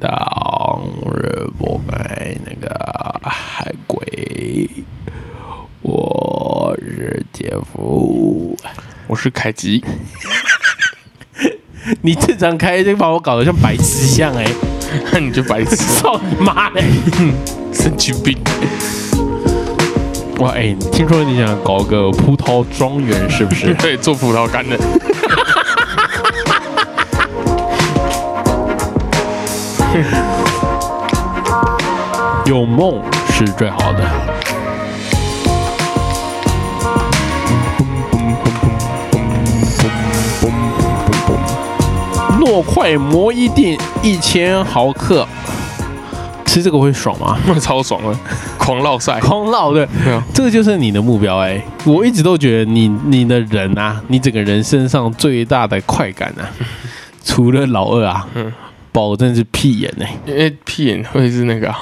[0.00, 0.80] 当
[1.14, 2.74] 日不买那个
[3.22, 4.70] 海龟，
[5.82, 8.56] 我是杰夫。
[9.06, 9.84] 我是凯吉，
[12.00, 14.46] 你正常开就把我搞得像白痴像哎、
[15.12, 16.80] 那 你就白痴， 操你妈的！
[17.70, 18.38] 神经病。
[20.38, 23.74] 哇哎、听说你想搞个葡萄庄园是不是？
[23.74, 24.78] 对，做葡萄干的。
[32.50, 34.04] 有梦是最好的。
[42.40, 45.24] 糯块磨一定一千毫克，
[46.44, 47.38] 吃这个会爽吗？
[47.62, 48.18] 超爽的，
[48.58, 49.20] 狂绕赛。
[49.20, 49.88] 狂老的，
[50.34, 56.42] 这个就是你的目标哎、我一直都觉得你你的人啊，你整个人身上最大的快感啊，
[57.24, 58.52] 除了老二啊，嗯
[58.92, 61.80] 保证是屁眼哎、因为屁眼会是那个、啊，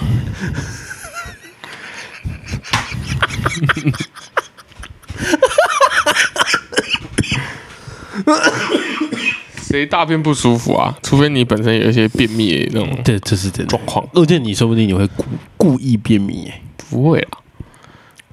[9.63, 10.97] 谁大便不舒服啊？
[11.02, 13.71] 除非你本身有一些便秘的那种这这是真的。
[13.71, 13.85] 状。
[13.87, 15.25] 况，而且你说不定你会故
[15.57, 16.60] 故意便秘哎、
[16.91, 17.29] 不会啦。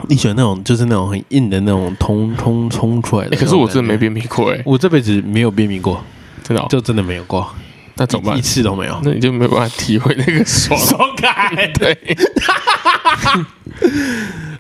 [0.10, 6.04] 你喜欢那种就是那种很硬的那种冲冲冲出来的、欸可是我真的没，便秘过哎、我这辈子没有便秘过，
[6.44, 7.50] 真的哦、就真的没有过，
[7.96, 8.42] 那怎么办一？
[8.42, 9.00] 次都没有。
[9.04, 10.80] 那你就没有办法体会那个爽。
[10.80, 11.96] 爽感， 对，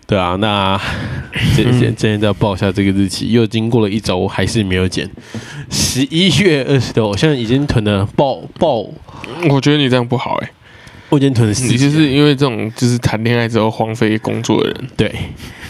[0.07, 0.79] 对啊，那
[1.55, 5.09] 今今今天要报一下这个日期，又经过了一周，还是没有减。
[5.69, 8.85] 十一月二十六，我现在已经囤了爆爆，
[9.49, 10.51] 我觉得你这样不好哎、
[11.09, 11.77] 我已经囤了四你。
[11.77, 15.13] 就是因为这种就是谈恋爱之后荒废工作的人，对，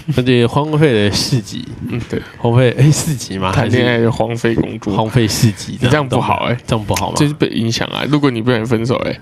[0.16, 3.52] 而且荒废了四级，嗯，对，荒废哎四级嘛？
[3.52, 7.16] 谈恋爱就荒废工作，荒废四级，你这样不好哎这样不好吗？
[7.18, 8.04] 这是被影响啊。
[8.10, 9.18] 如果你不小心分手哎、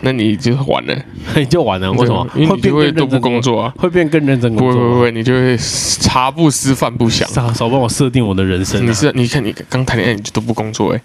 [0.00, 0.96] 那你就完了，
[1.36, 2.26] 你就完了，为什么？
[2.34, 3.72] 因为你就会都不工作啊。
[3.76, 5.56] 会变更认真不工作不会不会，你就会
[6.00, 7.28] 茶不思饭不想。
[7.28, 8.84] 少少帮我设定我的人生、啊。
[8.86, 11.00] 你是你看你刚谈恋爱你就都不工作哎、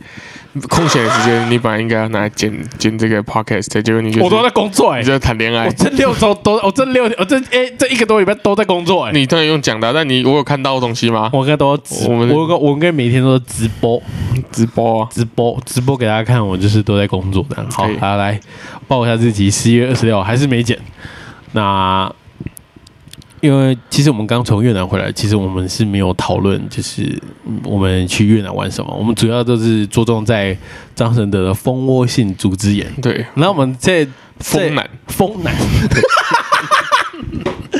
[0.67, 11.29] 空闲的时间你本来应该要拿来剪剪这个 podcast，结果你就我都在工作哎、你在谈恋爱我，这六周都，我这六，我这哎、这一个多礼拜都在工作哎、你当然用讲的啊，但你我有看到东西吗？
[11.33, 14.01] 我应该都要直，我们我我我应该每天都直播
[14.51, 17.55] 直播啊，直播直播给大家看，我就是都在工作的。
[17.71, 18.39] 好，可以好来
[18.87, 20.77] 报一下日期，十一月二十六还是没剪。
[21.51, 22.11] 那
[23.41, 27.03] 因为其实我们刚从越南回来，其实我们是没有讨论，就是
[27.45, 28.93] 嗯我们去越南玩什么。
[28.97, 30.55] 我们主要都是着重在
[30.93, 32.85] 张神德的蜂窝性组织炎。
[33.01, 34.05] 对，那我们在
[34.39, 35.55] 丰南，丰南。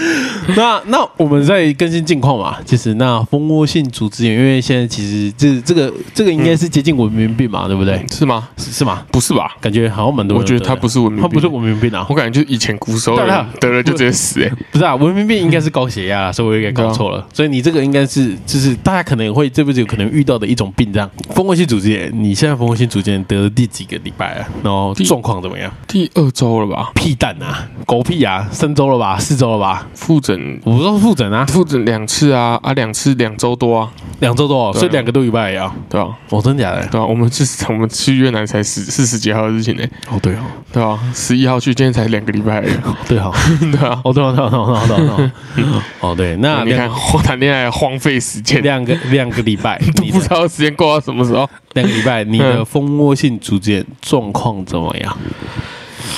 [0.55, 8.03] 那那我们在更新近况嘛，其实那蜂窝性组织炎，因为现在其实这这个这个应该是接近文明病嘛，对不对？
[8.11, 8.47] 是吗？
[8.57, 9.03] 是是吗？
[9.11, 9.55] 不是吧？
[9.61, 10.41] 感觉好像蛮多人。
[10.41, 17.25] 我觉得它不是文明病，它不是文明病啊我，感觉就是以前古时候对啊人得了就直接死哎、 不是啊，文明病应该是高血压，所以我应该搞错了。
[17.33, 22.09] 所以你这个应该是就是大家可能会这辈子有可能遇到的一种病，这样蜂窝性组织炎。
[22.13, 24.47] 你现在蜂窝性组织炎得了第几个礼拜了？
[24.63, 25.71] 然后第状况怎么样？
[25.87, 26.91] 第二周了吧？
[26.95, 29.87] 屁蛋啊，狗屁啊，三周了吧，四周了吧？
[29.93, 30.59] 复诊。
[30.63, 34.79] 我不知道复诊啊，复诊两次啊啊，两次两周多啊，两周多哦，对啊。
[34.79, 35.73] 所以两个多礼拜也要。
[35.89, 36.85] 对吧、哦，真假的？
[36.87, 40.39] 对啊、我们是， 我们去越南才十四十几号的事情呢、哦，对哦，
[40.71, 42.71] 对啊、十一号去，今天才两个礼拜而已，
[43.07, 43.33] 对 哦，
[43.71, 44.01] 对啊。
[44.03, 51.49] 哦，对哦，对哦，对哦，对哦，对哦，哦，对，那你看两我谈恋爱荒废时间，两个两个礼拜，都你不知道时间过到什么时候。
[51.73, 55.17] 两个礼拜，你的蜂窝性组织炎状况怎么样？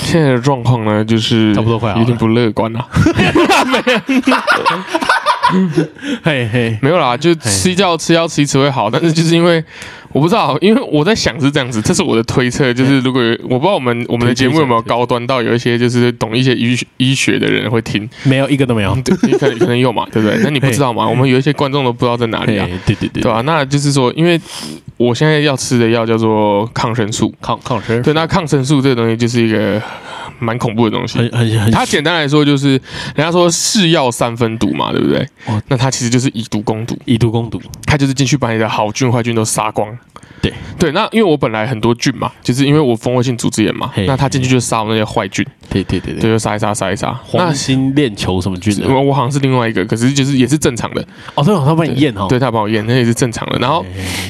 [0.03, 2.01] 现在的状况呢，就是差不多快好了。
[2.01, 2.87] 有点不乐观了。
[6.23, 9.61] 嘿嘿，没有啦，就吃药吃药吃一次会好，但是就是因为
[10.13, 18.93] 我不知道，因为我在想是这样子，这是我的推测，就是如果我不知道我们我们的节目有没有高端到有一些就是懂一些医医学的人会听，没有一个都没有。
[19.03, 20.37] 对，你可能可能有嘛，对不对？
[20.43, 21.07] 那你不知道嘛？
[21.07, 24.39] 我们有一些观众都不知道在哪里啊，对对对对，吧、那就是说，因为
[24.97, 29.81] 我现在要吃的药叫做抗生素，抗抗生素对，那抗生素这个东西就是一个
[30.39, 31.17] 蛮恐怖的东西。
[31.19, 32.71] 很很很，它简单来说就是，
[33.15, 35.61] 人家说是药三分毒嘛，对不对哦？
[35.69, 39.97] 那它其实就是以毒攻毒，以毒攻毒，它就是进去把你的好菌坏菌都杀光。
[40.41, 47.09] 对对，那因为我本来很多菌嘛，就是因为我蜂窝性组织炎嘛，那他进去就杀我那些坏菌，对对对对，，就杀一杀杀一杀。
[47.33, 48.87] 那黄心链球什么菌的？
[48.89, 52.25] 我我好像是另外一个，可是就是也是正常的，哦，对哦，他帮你验哦。
[52.27, 53.59] 对他帮我验，那也是正常的。
[53.59, 53.85] 然后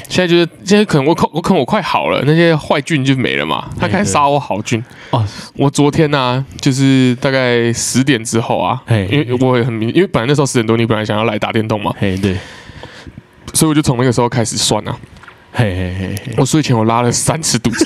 [0.08, 4.84] 现在就是现在可能我可我可能我快好了，那些坏菌就没了嘛，他开始杀我好菌。
[5.10, 12.36] 哦，我昨天呢、就是大概十点之后啊，嘿因为我也很明，因为本来那时候十点多，你本来想要来打电动嘛，嘿对，
[13.54, 14.94] 所以我就从那个时候开始算啊。
[15.52, 17.84] 嘿嘿嘿嘿，我睡前我拉了三次肚子，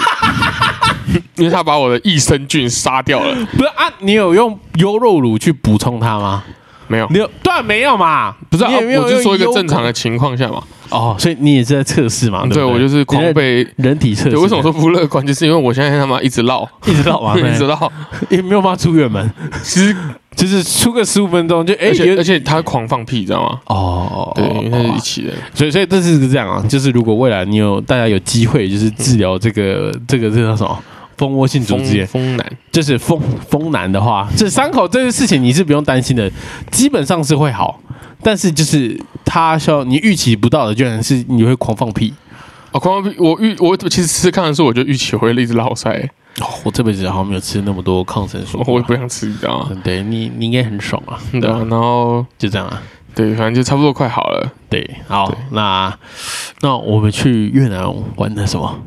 [1.37, 3.35] 因为他把我的益生菌杀掉了。
[3.57, 6.45] 不是啊，你有用优肉乳去补充它吗？
[6.89, 10.63] 没有，你有当然没有嘛，不是啊，你也没有我就说一个正常的情况下嘛。
[10.91, 12.47] 哦，所以你也是在测试嘛？
[12.47, 13.67] 对，不我就是狂被。
[13.75, 14.31] 人体测试。
[14.31, 15.27] 对，为什么说不乐观？
[15.27, 17.93] 就是因为我现在他妈一直绕， 一直到完 一直绕。
[18.29, 19.29] 也没有办法出远门，
[19.65, 19.97] 其实，
[20.37, 23.61] 就是出个十五分钟就哎而且而且他狂放屁，你知道吗？
[23.65, 25.33] 哦，对，因为他是一起的。
[25.55, 30.79] 所以所以这是这样啊，就是如果未来你有大家有机会，就是治疗这个这个这叫什么
[31.17, 33.19] 蜂窝性组织炎风，风男，就是蜂
[33.49, 36.31] 蜂男的话，这伤口这个事情你是不用担心的，
[36.71, 37.81] 基本上是会好。
[38.23, 42.13] 但是就是他需要你预期不到的，居然是你会狂放屁。
[42.77, 43.17] 哦，狂放屁！
[43.19, 46.05] 我预我其实吃抗生素，我就预期会一直落腮，
[46.41, 49.69] 哦，我这辈子好像没有吃那么多抗生素，我也不想吃，你知道吗？
[49.71, 52.83] 嗯对你你应该很爽啊，对啊，然后就这样啊。
[53.15, 54.53] 对，反正就差不多快好了。
[54.69, 55.99] 对，好对，那
[56.61, 57.83] 那我们去越南
[58.17, 58.79] 玩的什么？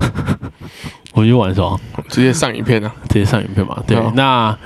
[1.14, 1.80] 我们去玩什么？
[2.08, 2.92] 直接上影片啊！
[3.08, 3.80] 直接上影片嘛。
[3.86, 4.58] 对，好那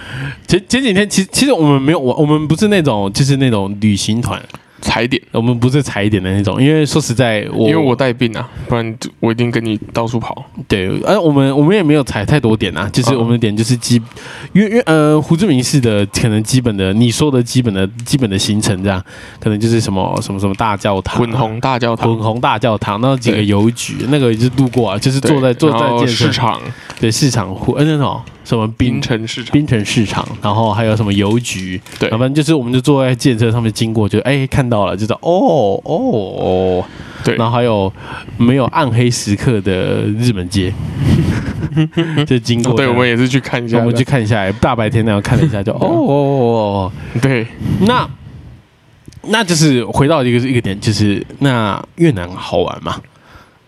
[0.46, 4.40] 前前几天其实其实我们没有玩我们不是那种就是那种旅行团，
[4.86, 10.44] 踩点，我们不是踩点的那种，因为说实在，我因为我带病啊，不然我一定跟你到处跑。
[10.68, 13.96] 对，呃，我们我们也没有踩太多点啊，就是嗯我们的点就是基，
[14.52, 19.02] 因为因为呃，胡志明市的可能基本的你说的基本的基本的行程这样，
[19.40, 22.08] 可能就是什么什么什么大教堂、混红大教堂。
[22.08, 26.60] 混，红大教堂，那几个邮局，那个也是路过啊，就是坐在坐在健身市场，
[27.00, 32.08] 对市场或呃那种什么槟滨城市场，滨城市场，然后还有什么邮局，对。
[32.10, 35.94] 反正就是我们就坐在建车上面经过，就哎看到了，就知道哦哦
[36.38, 36.84] 哦，
[37.24, 37.34] 对。
[37.34, 37.92] 然后还有
[38.38, 40.72] 没有暗黑时刻的日本街，
[42.24, 46.46] 就经过哦，对，我们也是去看一下，我们去看一下，大白天那样看了一下，就哦哦哦
[46.86, 47.44] 哦，对，
[47.80, 48.08] 那
[49.22, 53.00] 那就是回到一个一个点，就是那越南好玩吗？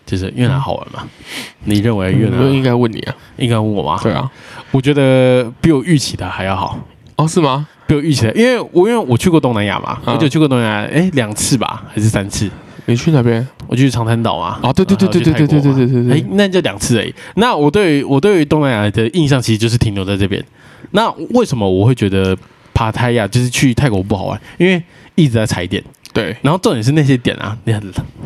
[0.09, 1.07] 就是越南好玩吗？
[1.65, 4.01] 你认为越南我应该问你啊，应该问我吗？
[4.03, 4.29] 对啊，
[4.71, 6.79] 我觉得比我预期的还要好。
[7.17, 7.69] 哦，是吗？
[7.87, 12.49] 比我预期的，因为我因为我去过东南亚嘛，嗯我就去过东南亚，哎，两次吧，还是三次？
[12.87, 13.47] 你去哪边？
[13.67, 14.59] 我去长滩岛嘛。
[14.63, 17.15] 哦，对对对对对对对对对对哎对，，那就两次而已。
[17.35, 20.43] 那我对于我对于东南亚的印象其实就是停留在这边。
[20.93, 22.35] 那为什么我会觉得
[22.73, 24.41] 帕泰亚就是去泰国不好玩？
[24.57, 24.83] 因为
[25.17, 26.37] 一直在踩点，对。
[26.43, 27.83] 然后重点是那些点啊，你很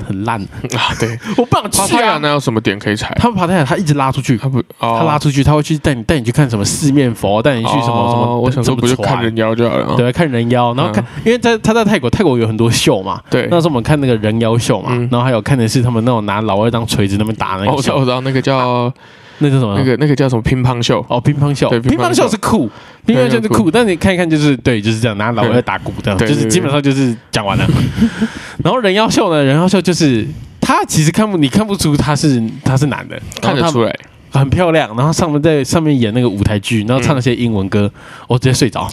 [0.06, 1.86] 很烂，啊，对， 我不想去啊。
[1.88, 3.14] 泰亚那有什么点可以踩？
[3.16, 4.98] 他们帕泰亚他一直拉出去，他不，哦。
[5.00, 9.86] 他拉出去，他会去带你带你去看什么四面佛，带你去什么什么，哦我想说不就看人妖就好了。
[9.86, 9.94] 啊？
[9.96, 13.20] 对，看人妖，然后看，因为在他在泰国，泰国有很多秀嘛。
[13.30, 15.08] 对，那时候我们看那个人妖秀嘛，嗯。
[15.10, 18.92] 然后还有看的是他们那种拿老外当锤子那边打那哦，我知我知道那个叫
[19.42, 19.76] 那叫什么？
[19.76, 22.70] 那个那个叫什么乒乓球，哦，乒乓球，对乒乓球球是酷，
[23.04, 27.66] 乒乓球是酷，但你看一看就是对，就是这样拿老二打鼓这样，就是基本上就是讲完了。
[28.64, 30.26] 然后人妖秀呢，人妖秀就是
[30.60, 33.94] 他其实看不你看不出他是他是男的，看得出来。
[34.30, 37.92] 很漂亮，然后上面在上面演那个舞台剧，然后唱那些英文歌，
[38.26, 38.88] 我直接睡着，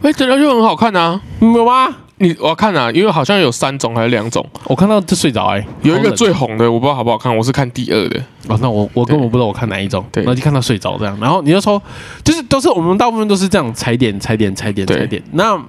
[0.00, 1.20] 哎，人妖就很好看啊！
[1.40, 1.94] 嗯有吗？
[2.18, 8.20] 你我要看啊，因为好像有三种还是两种，我看到就睡着哎，有一个最红的，我不知道好不好看，我是看第二的。
[8.46, 10.22] 哦，那我我根本不知道我看哪一种，对。
[10.22, 11.82] 然后就看到睡着这样，然后你就说，
[12.22, 15.20] 就是都是我们大部分都是这样踩点踩点踩点踩点。
[15.32, 15.60] 那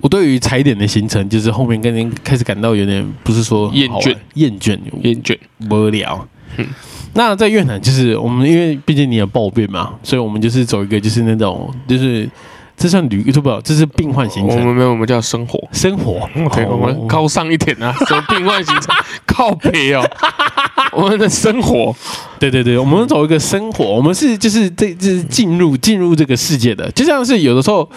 [0.00, 4.16] 我对于踩点的行程，就是后面跟您开始感到有点不是说厌倦。
[4.34, 4.78] 厌倦。
[5.02, 5.36] 厌倦，
[5.70, 6.28] 无聊。
[6.56, 6.66] 嗯。
[7.14, 12.28] 那在越南，就是我们因为毕竟你有暴病嘛，所以我们就是走一个就是那种就是
[12.78, 14.60] 这算旅，不不，这是病患行程。
[14.60, 15.60] 我们没有，我们叫生活。
[15.72, 16.78] 生活，对，哦。
[16.80, 18.94] 我们高尚一点啊， 什么病患行程，
[19.26, 20.08] 靠北哦，
[20.92, 21.94] 我们的生活，
[22.38, 27.88] 对对对，我们走一个生活，我们是就是这就是进入进入这个世界的，就像是有的时候，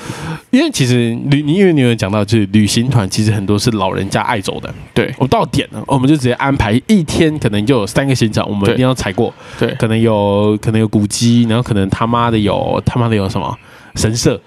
[0.50, 5.14] 因为其实旅，你因为你有讲到，就是旅行团其实很多是老人家爱走的，对。
[5.20, 9.70] 我到点了，我们就直接安排一天，可能就有三个行程，我们一定要踩过，对。
[9.76, 13.56] 可能有可能有古迹，然后可能他妈的有他妈的有什么
[13.96, 14.40] 神社，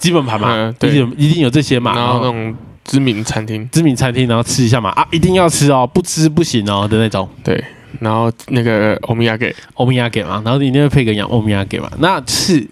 [0.00, 7.28] 基本盘嘛，嗯对一定有一定有这些嘛，然后那种知名餐厅，知名餐厅，然后吃一下嘛，啊，一定要吃哦，不吃不行哦的那种。
[7.44, 7.62] 对，
[8.00, 11.88] 然后那个欧米亚给，欧米亚给嘛，然后你一定会配个洋欧米亚给嘛。
[11.98, 12.66] 那是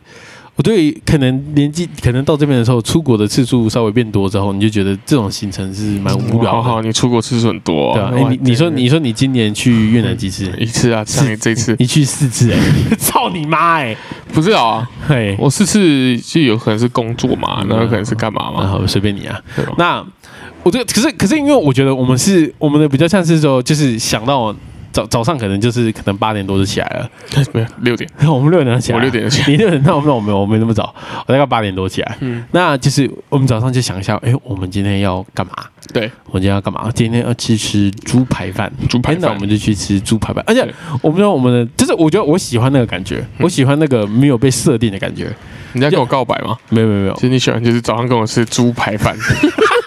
[0.58, 6.50] 我对于可能年纪可能到这边的时候，出国的次数稍微变多之后，你就觉得这种行程是蛮无聊的。
[6.50, 10.52] 好好，你出国次数很多哦，对啊，你你说你说你今年去越南几次？
[10.58, 11.76] 一次啊，像你这次。
[11.78, 12.58] 你去四次哎、
[12.98, 13.96] 操你妈哎、
[14.32, 19.40] 不是啊，嘿，我四次就有可能是工作嘛，然后可能是干嘛嘛，然后随便你啊。
[19.78, 20.04] 那
[20.64, 24.52] 我这个可是可是因为我觉得我们是我们的比较像是说，就是想到
[24.99, 27.09] 早早上可能就是可能八点多就起来了，
[27.52, 29.47] 没有六点， 我们六点就起来，我六点就起来。
[29.49, 30.93] 你六点，那我没有，我没有，我没那么早，
[31.26, 32.17] 我大概八点多起来。
[32.21, 35.52] 嗯，那就是我们早上就想一下，哎，我们今天要干嘛？
[35.93, 36.90] 对，我们今天要干嘛？
[36.93, 40.43] 今天要去吃猪排饭，猪排饭那我们就去吃猪排饭。
[40.47, 45.31] 而且对我们说我们的，就是我觉得我喜欢那个感觉，我喜欢那个没有被设定的感觉。
[45.75, 46.57] 你在跟我告白吗？
[46.71, 49.14] 没有没有没有其，实你喜欢就是早上跟我吃猪排饭，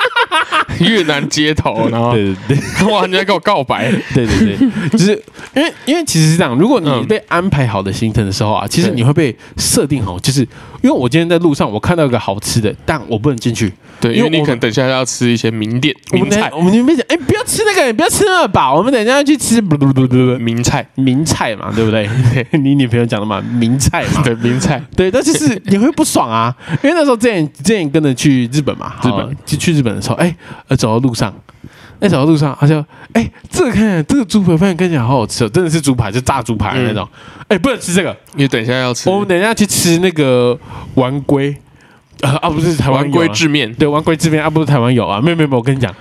[0.79, 2.57] 越南街头，然后对对。
[2.57, 2.87] 对。
[2.91, 5.11] 哇，你在跟我告白，对对对，就是
[5.55, 7.05] 因为因为其实是这样，如果你嗯。
[7.07, 10.47] 被安排好的行程的时候啊，其实你会被设定好，就是
[10.81, 13.71] 因为我今天在路上我看到一个好吃的，但我不能进去。
[13.99, 22.09] 对，因为你可能等一下要吃一些名店名菜，我们那边讲，哎，不要吃那个，不要吃那么饱，我们等一下要去吃不不不不不 名菜，名菜嘛，对不对？
[22.57, 24.21] 你女朋友讲的嘛，名菜嘛。
[24.25, 30.35] 对名菜，对，但就是你会不爽啊，因为那时候之前之前跟着去日本嘛，日本好就去日本的时候，哎，
[30.67, 31.31] 呃，走到路上，
[32.01, 37.07] 哎，走到路上，他就，哎，这个看这个猪排饭看起来好好吃哦，真的是猪排，就炸猪排的那种，
[37.47, 39.07] 哎，不能吃这个，你等一下要吃。
[39.07, 40.57] 我们等一下去吃那个
[40.95, 41.55] 丸龟，
[42.21, 45.93] 呃啊，不是台湾龟制面，对，丸龟制面啊，不是台湾有啊，没有没有没有，我跟你讲，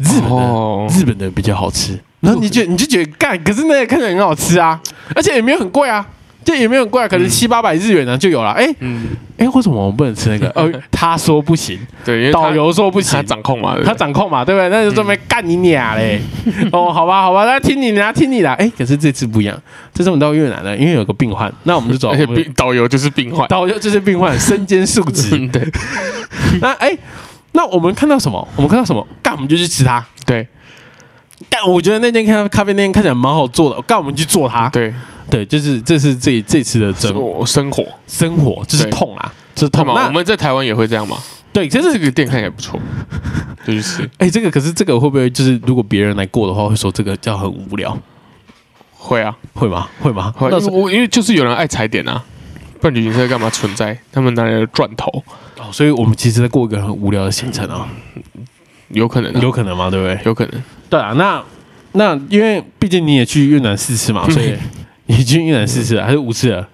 [0.00, 0.88] 日本的、哦。
[0.90, 4.80] 日本的比较好吃，然后你就你就觉得干，可是那个看起来很好吃啊，
[5.14, 6.04] 而且也没有很贵啊，
[6.44, 8.50] 就也没有很贵、啊，可能七八百日元呢就有了。
[8.50, 10.48] 哎、嗯，哎、为什么我们不能吃那个？
[10.54, 14.68] 哦， 他说不行，对，因为导游说不行他，掌控嘛，他掌控嘛，对不对？
[14.68, 16.20] 那就准备干你俩嘞。
[16.72, 18.50] 哦，好吧，好吧，那听你的，那听你的。
[18.54, 19.60] 哎，可是这次不一样，
[19.92, 22.08] 这次我们到越南了，因为有个病患，那我们就走。
[22.10, 25.28] 而且病导游就是病患，导游就是病患，身兼数职。
[25.38, 25.70] 嗯对
[26.60, 26.96] 那哎，
[27.52, 28.46] 那我们看到什么？
[28.56, 29.06] 我们看到什么？
[29.22, 30.04] 干，我们就去吃它。
[30.26, 30.46] 对
[31.48, 34.68] 干，我觉得那间咖咖啡店看起来蛮好做的，干，我们去做它。
[34.68, 34.92] 对，
[35.30, 39.84] 对，就是这是这这次的真我生活，生活，就是痛啊，就是痛。
[39.84, 40.00] 干嘛？
[40.00, 41.16] 那我们在台湾也会这样吗？
[41.52, 42.78] 对，这是这个店看起来不错，
[43.66, 47.96] 就去吃，哎，这个可是这个会不会就是如果别人来过的话，会说这个叫很无聊，
[48.92, 49.88] 会啊，会吗？
[50.00, 50.32] 会吗？
[50.36, 52.22] 会，那是我因为就是有人爱踩点啊，
[52.80, 53.98] 不然旅行社干嘛存在？
[54.12, 55.10] 他们拿来赚头，
[55.58, 57.88] 哦，所以我们其实在过一个很无聊的行程啊，
[58.88, 59.90] 有可能啊，有可能吗？
[59.90, 60.18] 对不对？
[60.24, 61.42] 有可能，对啊，那
[61.92, 64.54] 那因为毕竟你也去越南四次嘛， 所以
[65.10, 66.68] 你去越南四次还是五次了？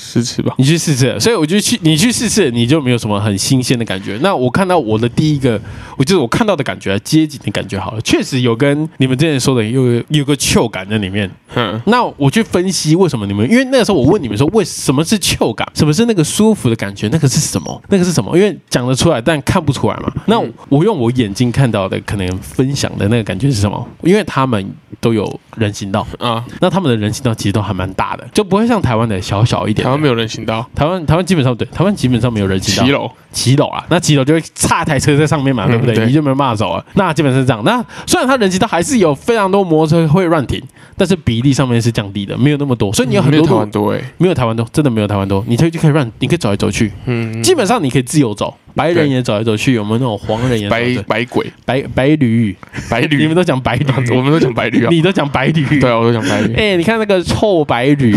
[0.00, 0.54] 试吃吧。
[0.56, 4.18] 你去试吃了，所以我就去你去试吃，你就没有什么很新鲜的感觉。
[4.22, 5.60] 那我看到我的第一个，
[5.96, 11.30] 我就是我看到的感觉，街景的感觉好了，确实有跟你们之前说的有有个嗅感在里面。
[11.54, 17.82] 嗯，那我去分析为什么你们，因为那个时候我问你们说，为什么是嗅感，什么是那个舒服的感觉，那个是什么？
[17.88, 18.36] 那个是什么？
[18.38, 20.12] 因为讲得出来，但看不出来嘛。
[20.26, 23.88] 那我用我眼睛看到的，可能分享的那个感觉是什么？
[24.04, 24.64] 因为他们
[25.00, 29.89] 都有人行道，啊，那他们的人行道其实都还蛮大的，就不会像台湾的小小一点的。
[29.90, 35.94] 台湾没有人行道，台湾台湾基本上对，台湾基本上没有人行道，骑楼，骑楼啊，那骑楼就会差一台车在上面嘛，嗯对不对？
[35.96, 36.84] 对你就没有办法走啊。
[36.94, 37.60] 那基本上是这样。
[37.64, 40.62] 那虽然它人行道还是有非常多摩托车会乱停，
[40.96, 45.44] 但是比例上面是降低的，没有那么多，所以你有很多路湾多哎，没有台湾多，真的没有台湾多。
[45.48, 52.56] 你可以就可以乱，你可以走来走去，嗯，基本上你可以自由走，白人也走来走去，有没有那种黄人也走来白走去白鬼，白白驴？
[52.88, 55.80] 白驴你们，都讲白驴， 我们都讲白驴啊，你都讲白驴。
[55.80, 58.14] 对啊，我都讲白驴， 哎、你看那个臭白驴，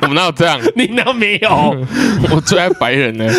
[0.00, 0.60] 我们哪有这样？
[0.74, 1.76] 你那没有？
[2.30, 3.32] 我最爱白人了，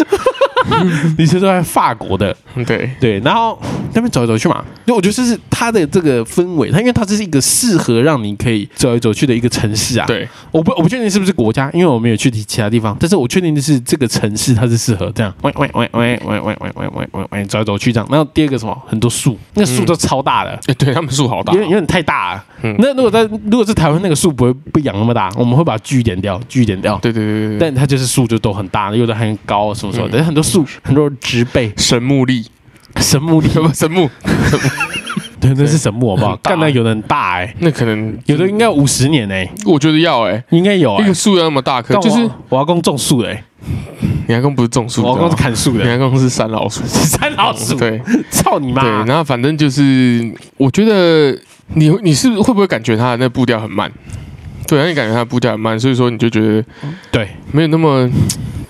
[1.18, 2.36] 你是在法国的，
[2.66, 3.60] 对，对，然后
[3.94, 18.08] 那边走来走去嘛，就我觉得这是它的这个氛围，它因为它这是一个适合让你可以走来走去的一个城市啊。，对，我不我不确定是不是国家，因为我没有去其他地方，但是我确定的是这个城市它是适合这样，喂喂喂喂喂喂喂喂喂喂喂走来走去这样。
[18.10, 20.52] 然后第二个什么，很多树，那树都超大的。
[20.68, 26.98] 哎，对他们树好大有，点有点太大了，嗯那如果在如果是台湾那个树不会不养那么大，我们会把它锯点掉，锯点掉。
[27.02, 32.46] 对对对对对，但它就是树就都很大，有的很高什么什么的，很多树很多植被，神木力，
[32.98, 34.10] 神木力，什 么神木？
[35.40, 36.36] 对，那是神木好不好？
[36.44, 43.44] 干的有的很大哎、那可能有的应该五十年哎、我觉得要哎，应该有哎、一个树要那么大棵，就是我阿公种树的哎、
[44.28, 48.02] 你阿公不是种树，我阿公是砍树的，你阿公是山老鼠， 是山老鼠，对。
[48.30, 48.82] 操你妈！
[48.82, 51.38] 对，然后反正就是，我觉得
[51.76, 53.90] 你你是会不会感觉他的那步调很慢？
[54.68, 56.64] 对，让你感觉他的步调很慢，所以说你就觉得
[57.12, 57.30] 对。
[57.52, 58.10] 没有那么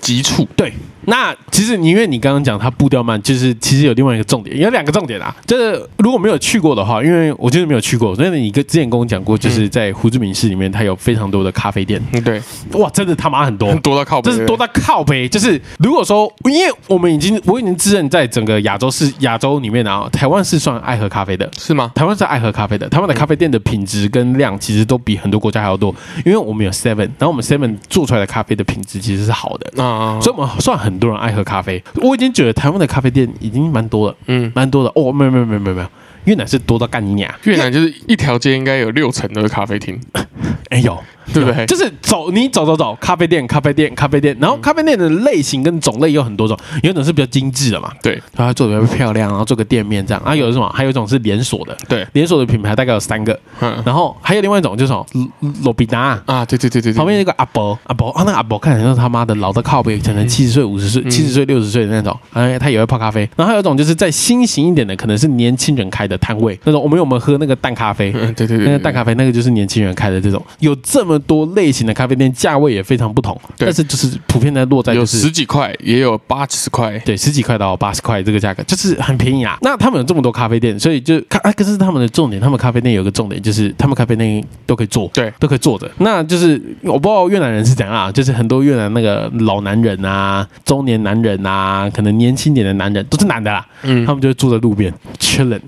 [0.00, 0.46] 急促。
[0.56, 0.72] 对，
[1.06, 5.34] 那其实你因为你刚刚讲它步调慢，就是其实有另外一个重点，有两个重点啊。
[5.46, 12.40] 就是如果没有去过的话，因为我就是没有去过，所以你跟之前跟我讲过，就是在胡志明市里面，它有非常多的咖啡店，嗯，对，
[12.72, 13.74] 哇，真的他妈很多。
[13.80, 21.90] 多到靠北，这是多到靠背，就是如果说，因为我们已经我已经自认在整个亚洲是亚洲里面啊，台湾是算爱喝咖啡的，是吗？
[21.94, 25.94] 台湾是爱喝咖啡的，台湾的咖啡店的品质跟量其实都比很多国家还要多，
[26.26, 29.89] 因为我们有 Seven，然后我们 Seven 做出来的咖啡的品质其实是好的，啊，
[30.20, 31.82] 所以我们算很多人爱喝咖啡。
[31.96, 35.88] 我已经觉得台湾的咖啡店已经蛮多了，嗯，蛮多的哦，没有没有没有没有没有，
[36.24, 37.32] 越南是多到干你娘。
[37.44, 40.00] 越南就是一条街应该有六层都是咖啡厅，
[40.70, 40.98] 哎有，
[41.32, 41.64] 对不对？
[41.66, 48.20] 就是走你走走走，咖啡店、咖啡店、咖啡店，然后咖啡店的类型跟种类有很多种，有一种是比较精致的嘛，对。
[48.34, 50.22] 它做的比较漂亮，然后做个店面这样。
[50.24, 50.68] 啊，有的什么？
[50.74, 53.82] 还有一种是连锁的，对，连锁的品牌大概有三个，嗯。
[53.84, 55.06] 然后还有另外一种就是什么
[55.40, 56.20] 罗罗比达。
[56.26, 63.20] 啊，对对对对对，旁边有一个阿伯，阿伯啊，那个阿伯看起来就是他妈的老的靠背，可能七十岁、五十岁、七十岁、六十岁的那种，哎，他也会泡咖啡。
[63.36, 68.12] 然后还有一种就是在新型一点的，可能是年轻人开的摊位，那种我们有没有喝那个淡咖啡？
[68.14, 79.58] 嗯，对对对，那个淡咖啡，那个就是年轻人开的这种，有这么多类型的咖啡店，价位也非常不同，对但是就是普遍的落在有就是十几块，也有八十块，对，十几块到八十块这个价格，就是很便宜啊。
[79.62, 85.90] 那他们有这么多咖啡店，所以就咖，啊可是他们的重点，他们咖啡店有个重点，就是他们咖啡店都可以坐，对都可以坐着。
[85.98, 95.60] 那就是我不知道越南人是怎样啊，就是很多越南那个老男人啊、中年男人啊，可能年轻点的男人都是男的啦，嗯他，们就会坐在路边 chilling。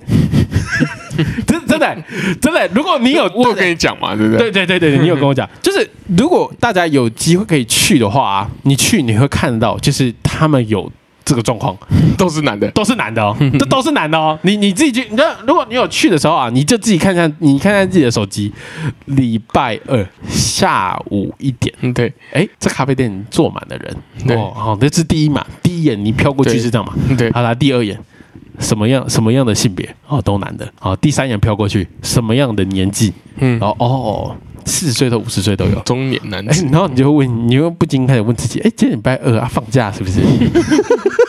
[1.47, 1.97] 真真的
[2.41, 4.51] 真的，如果你有我有跟你讲嘛，对不对？
[4.51, 10.91] 对对对对，你有跟我讲，就是如果大家有机会可以去的话、啊，你去你会看到，就是他们有
[11.25, 11.77] 这个状况，
[12.19, 14.39] 都是男的， 都是男的哦，这都是男的哦。
[14.43, 18.53] 你你自己去，你知道，如果你有去的时候啊，你就自己看一下，你看看自己的手机，
[19.07, 22.13] 礼拜二下午一点，嗯，对。
[22.33, 23.97] 哎，这咖啡店坐满的人，
[24.27, 24.37] 对。
[24.37, 27.99] 哦，好，这是第一嘛，第一眼你飘过去是这样嘛，对，好啦，第二眼。
[28.63, 30.73] 什么样什么样的性别哦，都男的。
[30.81, 33.13] 哦，第三眼飘过去，什么样的年纪？
[33.39, 35.79] 嗯然，后哦，四十岁到五十岁都有。
[35.81, 40.21] 中年男哎子，，然后你就会问，你又不禁开始问自己，哎，今天礼拜二啊，放假是不是？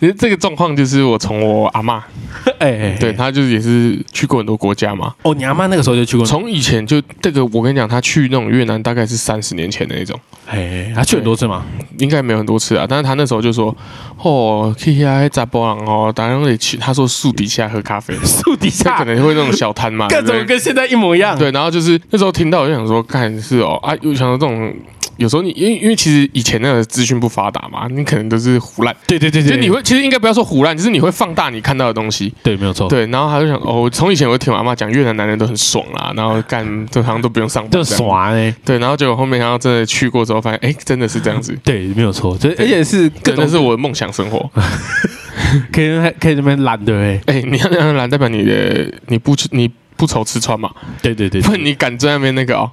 [0.00, 2.02] 其实这个状况就是我从我阿妈，
[2.58, 11.66] 哎哎，对，她就是也是去过很多国家嘛，哦，你阿妈那个时候就去过，从以前就这个，我跟你讲，她去那种越南大概是三十年前的那种，哎，他去很多次吗？
[11.98, 13.76] 应该没有很多次啊，但是她那时候就说，
[14.16, 21.38] 哦，去遐杂波朗哦，当然得去，她说树底下喝咖啡， 树底下可下，能会那种小摊嘛， 对各种跟现在一模一样。
[21.38, 24.74] 对，然后就是那时候听到，我就想说，看是哦啊，又想到这种，
[25.20, 32.32] 有时候你因为因为其实以前那个资讯不发达嘛，你可能都是胡乱，对对对对，就你会其实应该不要说胡乱，就是你会放大你看到的东西。
[32.42, 37.84] 对，没有错，对，然后他就想，哦，我从以前我就听我阿妈讲，越南男人都很爽啦，然后干 这好像都不用上班，就。
[37.84, 38.56] 耍呢。
[38.64, 44.50] 对，然后结果后面然后真的去过之后，发现哎，真的是这样子， 对，没有错，就而且是各真的是我的梦想生活。
[45.72, 45.88] 可以
[46.20, 49.68] 可以这边懒的哎，哎，你要这样懒，代表你的你不吃你
[50.00, 50.70] 不愁吃穿嘛？
[51.02, 52.70] 对对对，不然你敢在那边那个哦，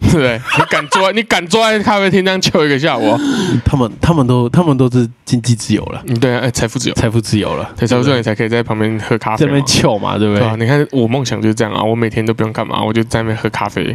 [0.00, 0.40] 对 不对？
[0.56, 3.20] 你敢坐在你敢坐在咖啡厅这样求一个下午哦？
[3.62, 9.66] 他们他们都他们都是经济自由了，嗯，对啊，哎，财富自由，财富自由了，对，财富自由你才可以在旁边喝咖啡嘛这边。
[9.66, 13.94] 翘嘛，对不对啊，你看我梦想就是这样啊，我每天都不用干嘛，我就在那边喝咖啡。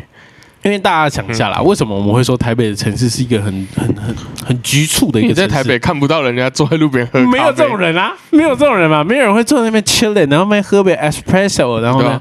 [0.64, 4.16] 因为大家想一下啦，为什么我们会说台北的城市是一个很很很
[4.48, 5.48] 很局促的一个城市？
[5.48, 12.20] 在台北看不到人家坐在路边喝没有这种人啊，没有这种人嘛，没有人会坐在那边 chilling，然后那边喝杯 espresso，然后呢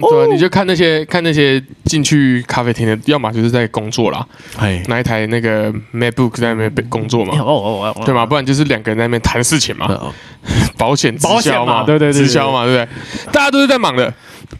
[0.00, 4.24] 哦对啊，你就看那些看那些进去咖啡厅的，要么就是在工作啦，
[4.58, 8.24] 哎，拿一台那个 MacBook 在那边工作嘛，哦哦哦，对嘛？
[8.26, 10.12] 不然就是两个人在那边谈事情嘛，哦？
[10.78, 13.32] 保险直保险嘛销嘛，对对对对直销嘛，对不对？
[13.32, 14.12] 大家都是在忙的，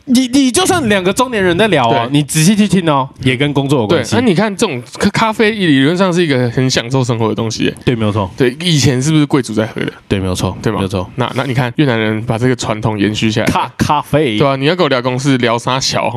[0.06, 2.12] 你你就算两个中年人在聊哦，对。
[2.12, 4.04] 你仔细去听哦，也跟工作有关。
[4.04, 4.12] 系。
[4.12, 4.28] 对那。
[4.28, 10.78] 你看这种咖咖啡理论上是一个很享受生活的东西耶，对，没有错，对，以前是不是贵族在喝的，对，没有错，对吗？
[10.78, 11.08] 没有错。
[11.16, 16.10] 那那你看越南人把这个传统延续下来，咖咖啡，对啊，你要跟我聊公司聊啥小，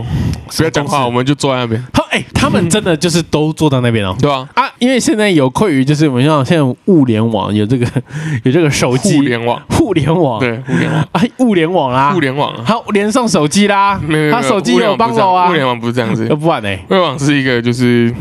[0.58, 4.14] 不要讲话，我们就坐在那边，好哎，他们真的就是都坐在那边哦。
[4.22, 4.46] 对啊？
[4.56, 7.88] 啊，因为现在有愧于就是我们像现在物联网有这个
[8.44, 9.16] 有这个手机。
[9.16, 16.70] 互联网，互联网，对，互联网，啊， 物联网啊，互联网啊，他连上手机啦没有，没有他手机有帮手啊互，联网不是这样子，要不然呢？
[16.88, 18.14] 互联网是一个就是。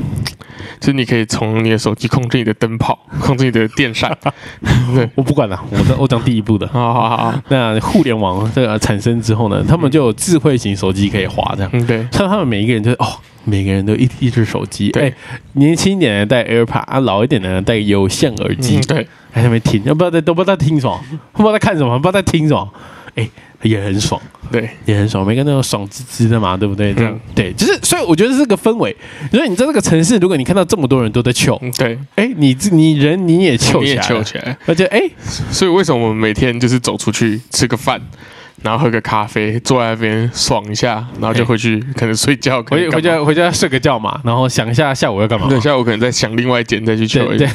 [0.79, 4.11] 就是你可以从你的手机控制你的灯泡， 控制你的电扇。
[4.97, 6.67] 对，我不管了，我的我讲第一步的。
[6.73, 11.71] 好好好好，那互联网这个产生之后呢，他们就有智慧型手机可以滑，这样。
[11.75, 13.07] 嗯，对，像他们每一个人就是哦，
[13.45, 15.15] 每个人都一一只手机，对哎，
[15.53, 20.99] 年轻一点的戴 AirPod 啊，老一点的戴有线耳机嗯，，对，在那边听，都不知道在都不知道在听什么，
[21.35, 22.67] 不知道在看什么，不知道在听什么，
[23.15, 23.29] 哎，
[23.63, 24.21] 也很爽。
[24.51, 26.93] 对，也很爽，每个人都有爽滋滋的嘛，对不对？
[26.93, 28.95] 这样、嗯对，就是所以我觉得这个氛围。
[29.31, 34.59] 所以你在这个城市，如果你看到这么多人都在秀，嗯对，哎，你自你人你也秀你也起来了，翘起来。
[34.67, 35.03] 而且哎，
[35.53, 38.01] 所以为什么我们每天就是走出去吃个饭，
[38.63, 45.49] 然后喝个咖啡，坐在那边爽一下，然后就回去可能睡觉，可回回家回家睡个觉嘛，然后想一下下午要干嘛。
[45.49, 47.49] 对，下午可能再想另外一间再去求对对。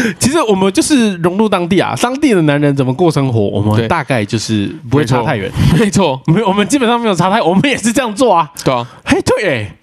[0.18, 5.50] 其实我们就是融入当地啊，当地的男人怎么过生活，我们大概就是不会差太远。
[5.78, 8.50] 没错，没有，我们基本上没有差太， 我们也是这样做啊。
[8.64, 9.76] 对啊，嘿，对，哎，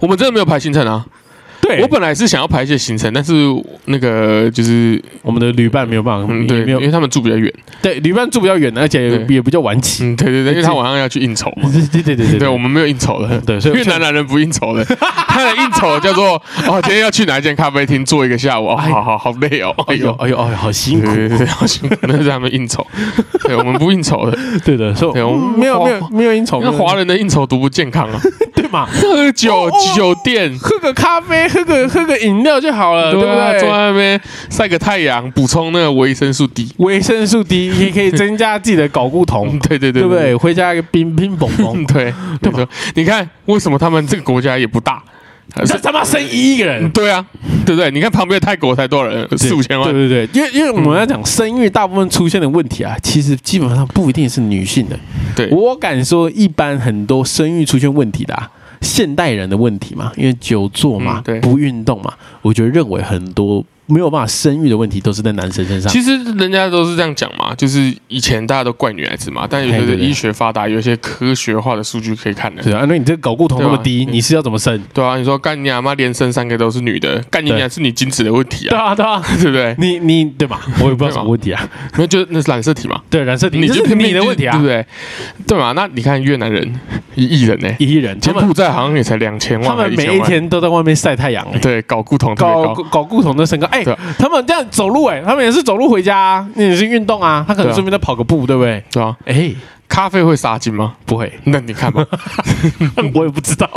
[0.00, 1.04] 我们真的没有排行程啊。
[1.66, 1.80] 对。
[1.82, 3.32] 我本来是想要排一些行程，但是
[3.86, 10.04] 那个就是我们的旅伴没有办法，嗯对，也没有因为他们住比较远，对旅伴住比较远，而且也比较晚起。
[10.04, 11.70] 嗯，对对对，因为他晚上要去应酬嘛。
[11.90, 14.84] 对对对对对，我们没有应酬的， 对所以越南男人不应酬的，
[15.28, 16.34] 他的应酬叫做
[16.68, 20.36] 哦，今天要去哪一间咖啡厅坐一个下午，哦，好好好累哦，哎呦哎呦。
[20.36, 21.06] 哎呦，好辛苦。
[21.14, 22.86] 对对对，好辛苦，那是他们应酬，
[23.44, 28.20] 对我们不应酬的，对的，所以对我们没有没有没有应酬，那华人的应酬多不健康啊，
[28.54, 30.52] 对嘛，喝酒酒店。
[30.58, 33.68] 喝个咖啡，喝个喝个饮料就好了，对不对啊，坐？
[33.70, 36.68] 在那边晒个太阳，补充那个维生素 D。
[36.78, 40.34] 维生素 D 也可以增加自己的睾固酮， 对对对，对不对？
[40.34, 42.66] 回家一个冰冰嘣嘣嗯，， 对，对吧？
[42.94, 45.00] 你看为什么他们这个国家也不大？
[45.66, 47.24] 这他妈生一个人，对啊，
[47.64, 47.90] 对不对？
[47.90, 49.28] 你看旁边的泰国才多少人？
[49.38, 49.92] 四五千万。
[49.92, 54.98] 对对对，因为因为我们要讲生育，大部分出现的问题啊，其实基本上不一定是女性的。
[55.36, 58.50] 对，我敢说，一般很多生育出现问题的、啊，
[58.84, 61.40] 现代人的问题嘛，因为久坐嘛，嗯对。
[61.40, 65.92] 不运动嘛，我觉得认为很多没有办法生育的问题都是在男生身上。
[65.92, 72.62] 其实人家都是这样讲嘛，就是以前大家都怪女孩子嘛，但有些医学发达，有一些科学化的数据可以看的。
[72.62, 74.80] 对啊，那你这个睾固酮那么低，啊你是要怎么生？
[74.92, 79.74] 对啊，你说干你阿妈连生三个都是女的，干你对娘是你精子的问题啊，对啊，对啊，对不对？
[79.78, 80.60] 你你对吧？
[80.80, 81.68] 我也不知道什么问题啊。
[81.96, 84.66] 没有，就那是染色体嘛，对，染色体，你就是你的问题啊对不。
[84.66, 84.86] 对？
[85.46, 85.72] 对嘛？
[85.72, 86.80] 那你看越南人
[87.14, 91.58] 一亿人呢，一亿人，柬埔寨好像也才两千万，他们每一天都在外面晒太阳哎。
[91.58, 98.82] 对搞固酮高，搞搞固酮的身高，哎、他们这样走路、哎，他们也是走路回家、啊，那也是运动啊，他可能顺便再跑个步，对不对？
[98.90, 99.16] 对啊？
[99.26, 99.52] 哎、
[99.94, 100.94] 咖啡会杀精吗？
[101.06, 102.04] 不会，那你看吧，
[103.14, 103.68] 我也不知道，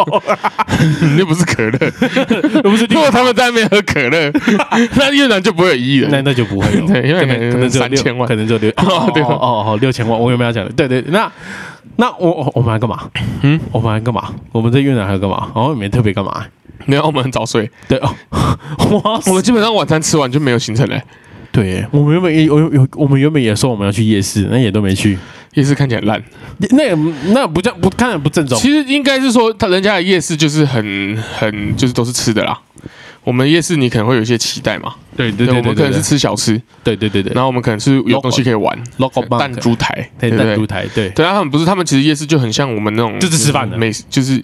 [1.14, 1.78] 你 又不是可乐，
[2.64, 4.32] 又不是如果他们在那边喝可乐，
[4.96, 6.10] 那越南就不会有一亿人。
[6.10, 10.72] 那那就不会有，对因为可能可能可能只有六3000万可能就六，哦对哦哦哦，六千万，我有没有要讲的？
[10.74, 11.32] 对对，那
[11.98, 13.08] 那我我我们还干嘛？
[13.44, 14.34] 嗯，我们还干嘛？
[14.52, 15.52] 我们在越南还干嘛？
[15.54, 16.44] 好像也没特别干嘛。
[16.86, 18.10] 没有，我们很早睡，对哦，
[19.04, 21.00] 哇我们基本上晚餐吃完就没有行程了。
[21.52, 25.18] 对，我们原本也有有我们原本也说我们要去夜市，那也都没去。
[25.54, 26.22] 夜市看起来烂，
[26.72, 26.94] 那也
[27.34, 28.60] 那不叫不看着不正宗。
[28.60, 32.60] 其实应该是说，他人家的夜市就是很很就是都是吃的啦。
[33.24, 40.30] 我们夜市你可能会有一些期待嘛，对对对我们可能是吃小吃，对对对对然后我们可能是有东西可以玩，，local 弹珠台，对？
[40.30, 44.42] 弹珠台，对对啊，他们不是，他们其实夜市就很像我们那种，就是吃饭的美食，就是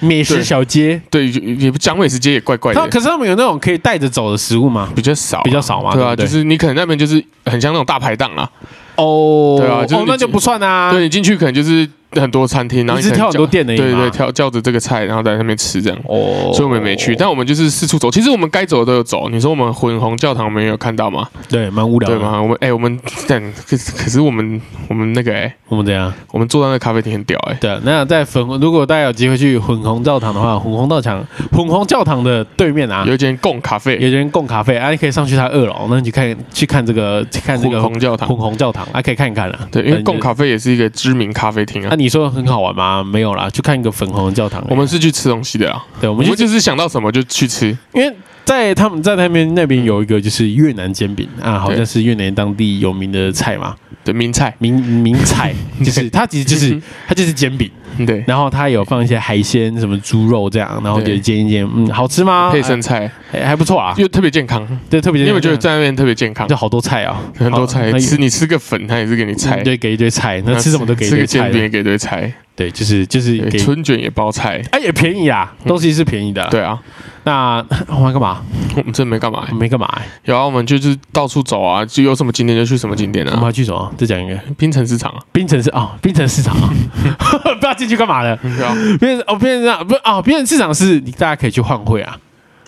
[0.00, 1.00] 美食小街。
[1.08, 4.90] 对，就也不讲美食街也怪怪的，他可是他们有那种可以带着走的食物吗？
[4.94, 8.50] 比较少，比较少嘛，对啊，就是你可能那边就是很像那种大排档啊，
[8.96, 10.90] 哦，对啊就是哦那就不算啊。
[10.90, 15.98] 对你进去可能就是很多餐厅，然后一直挑很多店的，对对，挑叫着这个菜，然后在那边吃这样。
[16.04, 18.10] 哦，所以我们也没去，但我们就是四处走。
[18.10, 19.28] 其实我们该走的都有走。
[19.28, 21.28] 你说我们混红教堂，我们有看到吗？
[21.48, 22.16] 对蛮无聊的。
[22.16, 22.42] 对吗？
[22.42, 26.12] 我们哎、我们但可是可是我们我们那个哎、我们怎样？
[26.32, 38.36] 我们坐在那咖啡厅很屌哎、对啊，那在粉红，如果大家有机会去混红教堂的话，混红教堂，混红教堂的对面啊，有一间贡咖啡，有一间贡咖啡啊，你可以上去它二楼，那你去看去看这个去看这混个红教堂混。
[38.36, 39.68] 红教堂，啊，可以看一看啊。
[39.70, 41.96] 对，因为贡咖啡也是一个知名咖啡厅啊，啊。
[42.00, 43.04] 你说很好玩吗？
[43.04, 44.64] 没有啦，去看一个粉红的教堂。
[44.70, 47.76] 我们是去吃东西的啊，对，我我们就们就是想到什么就去吃。
[47.92, 48.16] 因为
[48.50, 57.70] 在他们在那边那边有一个就是越南煎饼啊，好像是越南当地有名的菜嘛，对，名菜，名名菜， 就是它其实就是嗯 它就是煎饼，
[58.04, 61.20] 对，然后它有放一些海鲜，什么猪肉这样，然后就对。
[61.20, 62.50] 煎一煎，嗯，好吃吗？
[62.50, 63.08] 配生菜。
[63.30, 64.66] 哎还不错啊，又特别健康。
[64.90, 66.48] 对，特别你有没有觉得在那边特别健康？
[66.48, 69.62] 就好多菜啊，很多菜好吃，你吃个粉，它也是给你菜。
[69.62, 74.62] 对，给一堆菜，那吃什么都给一吃个堆菜的，煎饼也给一堆菜，对，就是就是给，春卷也包菜。
[74.70, 76.48] 哎也便宜啊，东西是便宜的啦。
[76.50, 76.78] 对啊，
[77.24, 78.42] 那我们干嘛？
[78.76, 80.02] 我们真没干嘛没干嘛欸？
[80.24, 83.46] 有啊，我们就是到处走啊，就有什么景点就去什么景点啊我们啊。
[83.46, 83.92] 还去什么？
[83.96, 86.68] 再讲一个，槟城市场啊，槟城市啊，槟城市场啊，
[87.42, 88.36] 不知道进去干嘛的。
[88.36, 92.16] 对啊，槟城哦，槟城市场不是哦，槟城市场是你大家可以去换汇啊。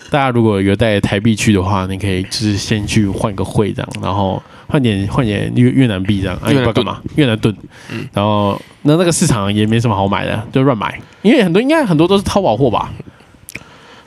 [0.09, 4.41] 大家如果有带台币去的话，你可以就是先去换个汇这样，然后
[4.73, 6.99] 换点换点越越南币这样，越南不知道干嘛？
[7.15, 7.55] 越南盾。
[7.91, 12.91] 嗯然后那那个市场也没什么好买的，就乱买，因为很多应该很多都是淘宝货吧。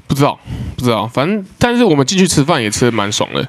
[0.09, 0.37] 不知道
[0.77, 3.49] 不知道，反正但是我们进去吃饭也吃的蛮爽的，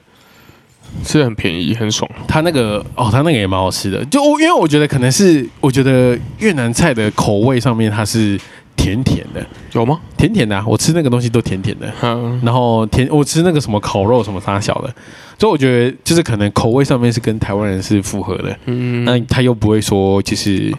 [1.04, 2.08] 吃的很便宜，很爽。
[2.28, 8.40] 他那个哦，他那个也蛮好吃的，就我因为我觉得可能是我觉得越南菜的口味上面它是
[8.78, 10.00] 甜甜的，有吗？
[10.16, 11.92] 甜甜的啊、我吃那个东西都甜甜的。
[12.02, 14.94] 嗯，然后甜，我吃那个什么烤肉什么啥小的，
[15.38, 20.74] 所以我觉得就是可能口味上面是跟台湾人是符合的，嗯，那他又不会说就是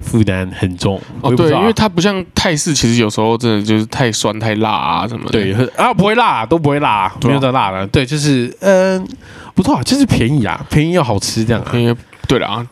[0.00, 0.98] 负担很重。
[1.20, 5.32] 我哦对，因为它不像泰式，其实有时候真的就是太酸太辣啊什么的。
[5.32, 7.86] 对啊不会辣，都不会辣，啊没有的辣的。
[7.88, 9.06] 对，就是嗯、
[9.54, 11.72] 不错啊，就是便宜啊，便宜又好吃这样啊。
[11.74, 11.94] 因为
[12.26, 12.66] 对了啊，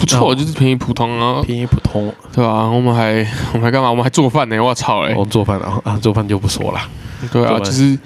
[0.00, 2.12] 不错，哦就是便宜普通啊，便宜普通。
[2.32, 3.90] 对吧、我们还我们还干嘛？
[3.90, 4.58] 我们还做饭呢！
[4.58, 5.14] 我操嘞！
[5.14, 6.80] 我做饭啊 啊，做饭就不说了。
[7.30, 7.98] 对啊，就是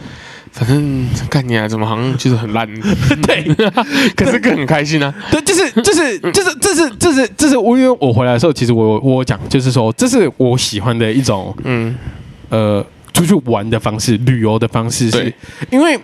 [0.50, 2.68] 反正干你啊，怎么好像就是很烂，
[3.26, 3.44] 对
[4.16, 5.14] 可是更很开心啊。
[5.30, 11.94] 对，就是就是就是这是这是这是我因为我回来的时候，其实我我有讲就是说，这是我喜欢的一种嗯，
[12.48, 15.34] 呃出去玩的方式，旅游的方式，是对
[15.70, 15.96] 因为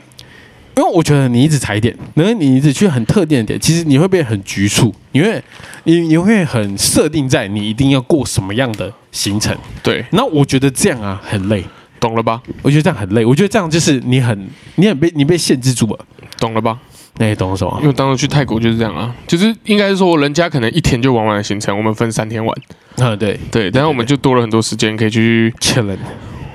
[0.80, 5.42] 因为我觉得你一直踩点，然后你一直去很特定的点，其实你会变很局促，你会
[5.84, 11.62] 你你会很设定在你一定要过什么样的行程，对，那我觉得这样啊很累，
[12.00, 12.40] 懂了吧？
[12.62, 15.98] 我觉得这样很累，我觉得这样就是你很你很被你被限制住了，
[16.38, 16.78] 懂了吧？
[17.18, 17.86] 那你懂什么因？
[17.86, 22.56] 为当时去泰国就是这样啊，就是应该是说人家可能一天就玩完的行程，我们分三天玩，
[22.96, 25.98] 嗯，对对，但是我们就多了很多时间可以去，，challenge。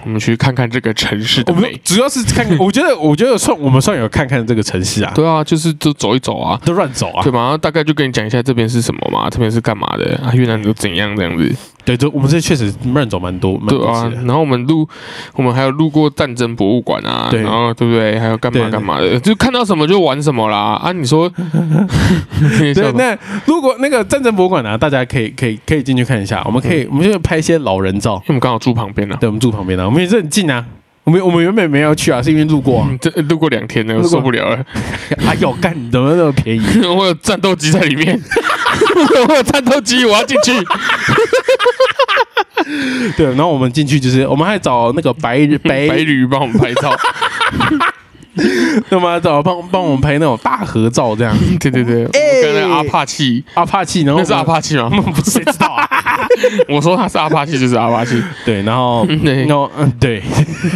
[0.05, 1.77] 我们去看看这个城市的美。
[1.83, 7.39] 主要是看， 我觉得，我觉得算我们算有看看这个城市啊，对啊，就是就走一走啊，都乱走啊对，吧？
[7.39, 10.31] 然后大概就跟你讲一下这边是什么嘛，这边是干嘛的啊？
[10.33, 14.11] 越南都怎样这样子，对，就我们这确实乱走蛮多，蛮对啊。
[14.25, 14.87] 然后我们路，
[15.35, 18.19] 我们还有路过战争博物馆啊，对然后对不对？
[18.19, 20.75] 还有干嘛干嘛的，就看到什么就玩什么啦。
[20.75, 21.29] 啊，你说，
[22.73, 30.63] 对，那如果那个战争博物馆呢、大家可以可以可以进去看一下，我们可以、嗯我们就拍一些老人照，因为我们刚好住旁边啊，对，我们住旁边的、我们也是很近啊。
[31.03, 32.87] 我们我们原本没有要去啊，是因为路过、啊。
[32.89, 34.65] 嗯这路过两天了，我受不了了。
[35.27, 36.63] 哎呦，干，你怎么那么便宜？
[36.85, 38.19] 我有战斗机在里面，
[39.29, 40.51] 我有战斗机，我要进去。
[43.15, 46.91] 对，然后我们进去就是，我们还找那个白日白白驴帮我们拍照，
[48.89, 51.35] 那么找帮帮我们拍那种大合照，这样。
[51.59, 52.11] 对对对，我
[52.43, 54.89] 跟那阿帕契，阿帕契，然后那是阿帕奇吗？
[55.13, 55.67] 不谁知道。
[55.67, 55.87] 啊？
[56.67, 59.45] 我说他是阿帕契就是阿帕契，对，然后对。
[59.45, 60.21] 然后嗯，对，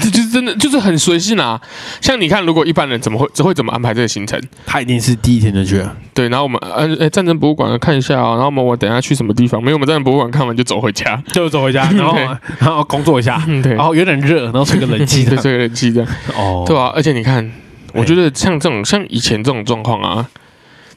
[0.02, 1.60] 这就是真的就是很随性啊。
[2.02, 4.42] 像你看，如果一般人怎么会只会怎么安排这个行程？
[4.66, 5.96] 他一定是第一天就去了。
[6.14, 9.62] 对，然后我们呃呃战争博物馆看一下啊，然后我们我等一下去什么地方？
[9.64, 11.22] 没有，我们战争博物馆看完就走回家。
[11.34, 12.16] 就走回家， 然后
[12.60, 17.52] 然后工作一下，嗯，对，然后有点热，然后吹个冷气 对吹，个冷气这样，哦，对啊、而且你看，
[17.94, 20.28] 我觉得像这种像以前这种状况啊，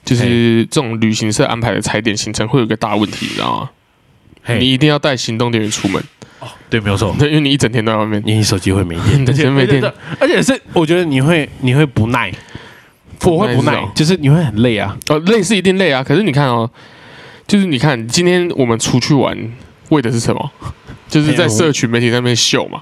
[0.05, 3.71] 就是这种旅行社安排的踩点行程会有一个大问题，你知道吗？
[4.59, 6.03] 你一定要带行动电源出门，
[6.71, 8.23] 对，没有错， 对，因为你一整天都在外面。
[8.25, 9.83] 你手机会没电， 对没电
[10.19, 12.33] 而且是我觉得你会你会不耐，
[13.25, 16.69] 我会不耐就是你会很累啊，哦，累是一定累啊，可是你看哦，
[17.47, 19.37] 就是你看今天我们出去玩，
[19.91, 20.51] 为的是什么？
[21.09, 22.81] 就是在社群媒体上面秀嘛。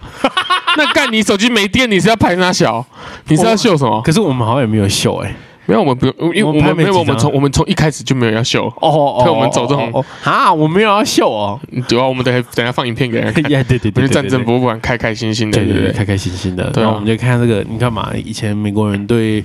[0.76, 2.84] 那干你手机没电，你是要拍哪小？
[3.26, 4.00] 你是要秀什么？
[4.02, 5.34] 可是我们好像也没有秀哎，
[5.70, 13.50] 没有，我们不用，因为我们拍们没有，几我们从我们从一开始就没有要秀，哦 看我们走这种哦啊，我没有要秀哦，对啊，我们等下等下放影片给人家看。
[13.52, 15.98] 呀， 对对对，我们去战争博物馆开开心心的，对对对，对不对？
[15.98, 19.44] 开开心心的，对啊然后我们就看这个，你看嘛，以前美国人对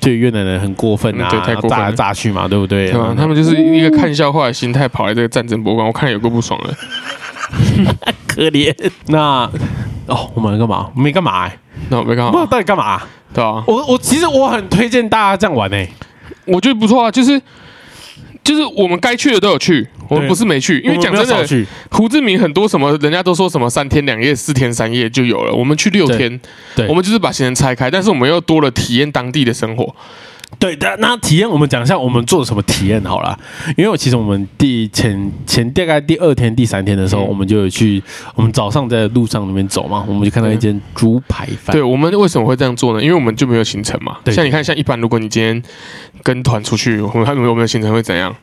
[0.00, 2.90] 对越南人很过分啊，嗯对太过分了炸来炸去嘛，对不对？
[2.90, 3.12] 对吧？
[3.16, 6.76] 他们就是一个看笑话的心态跑来这个战争博物馆，我看了有够不爽的。
[8.28, 8.72] 可怜。
[9.06, 9.50] 那
[10.10, 10.90] 哦，我们干嘛？
[10.94, 13.00] 我没干嘛、欸，那我没看不知道，到底干嘛、
[13.32, 13.62] 对啊？
[13.66, 15.92] 我我其实我很推荐大家这样玩诶、欸。
[16.46, 17.40] 我觉得不错啊，就是
[18.42, 26.40] 就是我们该去的都有去，我们不是没去，因为讲真的，胡志明很多什么，人家都说什么三天两夜、四天三夜就有了，我们去六天，
[26.74, 26.88] 对。
[26.88, 29.94] 我们就是把行程拆开，但是我们又多了体验当地的生活。
[30.58, 30.96] 对的。
[30.98, 33.38] 那体验我们讲一下我们做了什么体验好了，
[33.76, 38.02] 因为我其实我们第前前大概第二天、第三天的时候，嗯我们就有去，
[38.34, 43.02] 我们早上在路上里面走嘛，我们就看到一间猪排饭，对我们为什么会这样做呢？
[43.02, 44.18] 因为我们就没有行程嘛。
[44.24, 45.62] 对像你看，像一般如果你今天
[46.22, 48.34] 跟团出去，我们看有没有行程会怎样？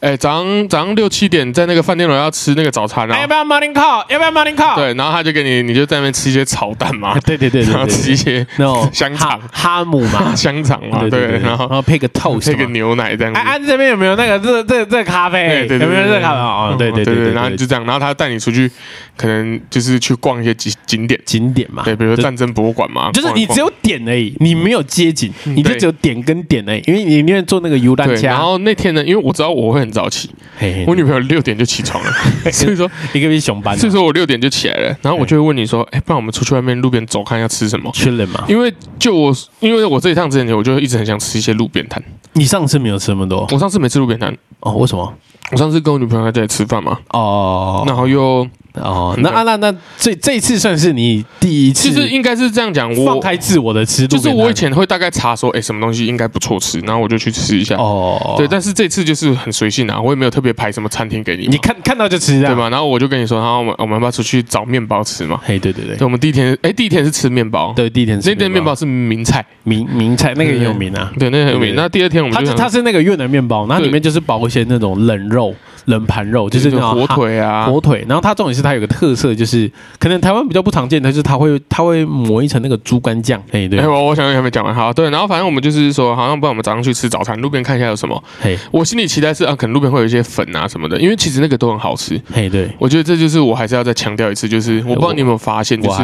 [0.00, 3.32] 哎，早上早上六七点在那个饭店楼要吃那个早餐啊哎要不。
[3.32, 4.04] 要 morning call？
[4.10, 4.76] 要不要 morning call？
[4.76, 13.54] 对，然后他就给你，你就在那边吃一些炒蛋嘛，对对对对 然后吃一些那种 香肠哈哈姆嘛， 香肠嘛，对对，然后然后配个 toast，配个牛奶这样子哎。
[13.54, 15.66] 啊，这边有没有那个这这这咖啡？
[15.66, 16.38] 对对对，有没有这咖啡？
[16.38, 18.70] 哦，对对对然后就这样，然后他带你出去，
[19.16, 32.12] 可能就是去逛一些景景点，景点嘛，对，比如说战争博物馆嘛，就是你只有点而已，你没有街景，嗯你就只有点跟点而已，因为你宁愿做那个游览对，车，然后那天呢，因为我知道我会很早起，嘿嘿我女朋友六点就起床了，
[32.52, 37.90] 所以说一个比熊班，所以说我六点就起来了，然后我就会问你说，哎，不然我们出去外面路边走看要吃什么？
[37.92, 38.44] 缺人嘛。
[38.48, 42.02] 因为就我，因为我这一趟之前，我就一直很想吃一些路边摊。
[42.34, 44.72] 你上次没有吃那么多我上次没吃路边摊，哦？
[44.72, 45.12] 为什么？
[45.50, 48.46] 我上次跟我女朋友在家里吃饭嘛，哦，然后又
[48.80, 57.76] 哦， 那啊那那这这一次算是你第一次，就是应该是这样讲，我放开自我的吃，就是我以前会大概查说，哎，什么东西应该不错吃，然后我就去吃一下。
[57.76, 62.68] 哦，对，但是这次就是很随性啊，我也没有特别排什么餐厅给你，你看看到就吃，对吧？
[62.68, 65.40] 然后我就跟你说，然后我们我们要不要出去找面包吃嘛？
[65.44, 71.74] 嘿，对对对，对，我们第一天，哎，第一天是吃面包，对，第一天那店面包是名菜，名名菜那个也有名啊，对，那个很有名。
[71.74, 75.54] 那第二天我们它它是那个越南面包，那里面就是包一些那种冷肉。
[75.88, 78.04] 冷盘肉就是那种火腿啊，火腿。
[78.08, 83.42] 然后它重点是它有个特色，就是可能台湾比较不常见的，就是它会它会抹一层那个猪肝酱。
[83.50, 84.74] 哎，对，我我想还没讲完。
[84.74, 88.22] 好，对，然后反正我们就是说，好像不然我们早上去吃早餐，路边看一下有什么。
[88.40, 92.20] 嘿，我心里期待是啊，可能路边会有一些粉啊什么的，因为其实那个都很好吃。
[92.32, 96.02] 嘿，对，我觉得这就是我还是要再强调一次，就是我不知道你有没有发现，就是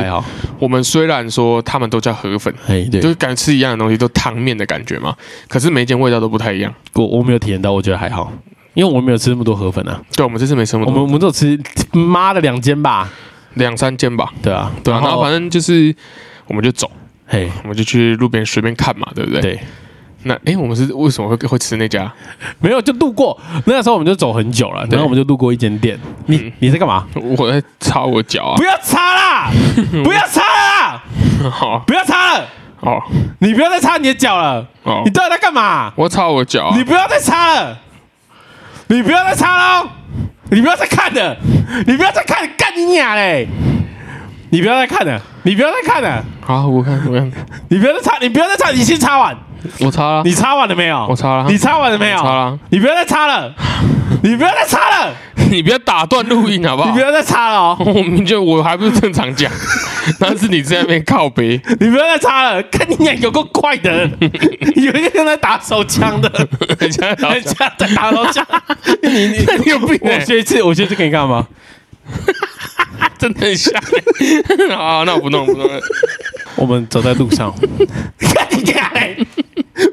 [0.58, 5.14] 我们虽然说他们都叫河粉，嘿，对，就是感觉吃一样的东西，都汤面的感觉嘛，
[5.48, 6.72] 可是每一间味道都不太一样。
[6.94, 8.32] 我我没有体验到，我觉得还好。
[8.74, 11.58] 因为我们没有吃那么多河粉啊，对，我们这次没吃那么多，我们我们只有吃
[11.92, 13.08] 妈的两间吧，
[13.54, 15.94] 两三间吧，对啊，对啊，然后反正就是
[16.46, 16.90] 我们就走，
[17.26, 19.40] 嘿，我们就去路边随便看嘛，对不对？
[19.40, 19.60] 对。
[20.26, 22.10] 那哎，我们是为什么会会吃那家？
[22.58, 23.38] 没有，就路过。
[23.66, 26.00] 那时候我们就走很久了，然后我们就路过一间店。
[26.26, 27.06] 你你在干嘛？
[27.37, 28.56] 我在擦我脚啊！
[28.56, 29.50] 不要擦啦！
[30.02, 31.02] 不要擦啦！
[31.52, 32.46] 好，不要擦了。
[32.80, 32.98] 哦，
[33.40, 34.66] 你不要再擦你的脚了。
[34.84, 35.92] 哦，你到底在干嘛？
[35.94, 36.72] 我擦我脚。
[36.74, 37.78] 你不要再擦了。
[38.88, 39.90] 你不要再擦了，
[40.50, 41.36] 你不要再看了，
[41.86, 43.48] 你不要再看，干你娘嘞！
[44.50, 46.24] 你不要再看了，你不要再看了。
[46.40, 47.32] 好，我看，我看。
[47.68, 49.36] 你不要再擦，你不要再擦，你先擦完。
[49.81, 50.22] 我擦了。
[50.24, 51.07] 你擦完了没有？
[51.09, 51.46] 我擦了。
[51.48, 52.18] 你擦完了没有？
[52.18, 52.59] 擦了。
[52.70, 53.55] 你不要再擦了。
[54.22, 55.12] 你不要再擦了，
[55.50, 56.88] 你不要打断录音好不好？
[56.88, 57.77] 你不要再擦了哦！
[57.85, 59.50] 我明就我还不是正常讲，
[60.18, 64.09] 但是你在那边靠背，你不要再擦了，看你俩有个怪的，
[64.77, 66.31] 有一个在打手枪的，
[66.79, 68.46] 人家人家在打手枪，
[69.03, 69.98] 你你你有病！
[70.00, 71.46] 我学一次，我学一次给你看吗？
[73.18, 73.74] 真的很像。
[74.77, 75.81] 好，那我不弄不弄了。
[76.56, 77.52] 我们走在路上，
[78.18, 78.90] 看你俩，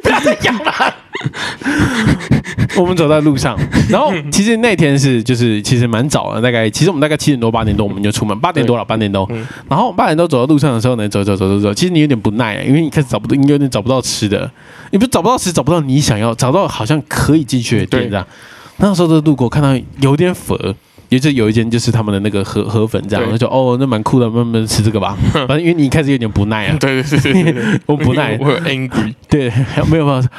[0.04, 0.96] 不要再讲了。
[2.78, 3.58] 我们走在路上，
[3.90, 9.30] 然后其实那天是就是其实蛮早的，大概其实我们大概七点多八点多我们就出门，八点多了八点多，
[9.70, 14.50] 然后八点多走到路上的时候呢，走走走走走，其实你有点不耐，因为你开始找不到，你有点找不到吃的，
[14.92, 18.26] 你不找不到吃，找不到你想要，找到好像可以进去的店这样，
[18.78, 20.58] 那时候的路过看到有点佛。
[21.12, 25.18] 也就有一间就是他们的那个河河粉这样，我就哦，那蛮酷的，慢慢吃这个吧。
[25.34, 29.52] 反正因为你一开始有点不耐啊，对对对对， 我不耐， 我有 angry，对，
[29.92, 30.30] 没有办法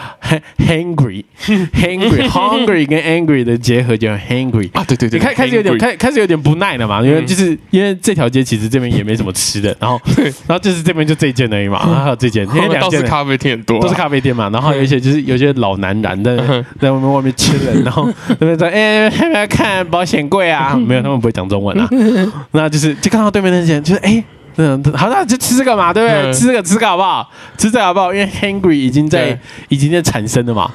[0.59, 10.01] ，hungry，hungry，hungry 跟 angry 的结合叫 hungry 啊，对对对，开开始有点开开始有点不耐了嘛，因为就是因为这条街其实这边也没什么吃的，然后
[10.47, 13.03] 然后就是这边就这一间而已嘛，然后还有这间，因为两间。
[13.03, 16.37] 咖啡店多，都是咖啡店嘛，然后有一些就是有些老男人在
[16.81, 20.62] 在外面外面吃人，然后那边在哎要不要看保险柜啊？
[20.63, 21.89] 啊， 没有，他们不会讲中文啊。
[22.53, 24.23] 那就是就看到对面那些人，就是哎，
[24.57, 26.33] 嗯，好，那就吃这个嘛，对不对？
[26.33, 27.31] 吃这个，吃这个好不好？
[27.59, 28.13] 吃这个好不好？
[28.13, 30.71] 因为 hungry 已经在已经在产生了嘛。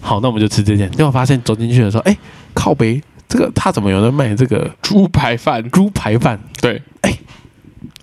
[0.00, 0.90] 好，那我们就吃这件。
[0.92, 2.16] 结果发现走进去的时候，哎，
[2.54, 5.62] 靠北，这个他怎么有人卖这个猪排饭？
[5.70, 7.12] 猪排饭，对，哎。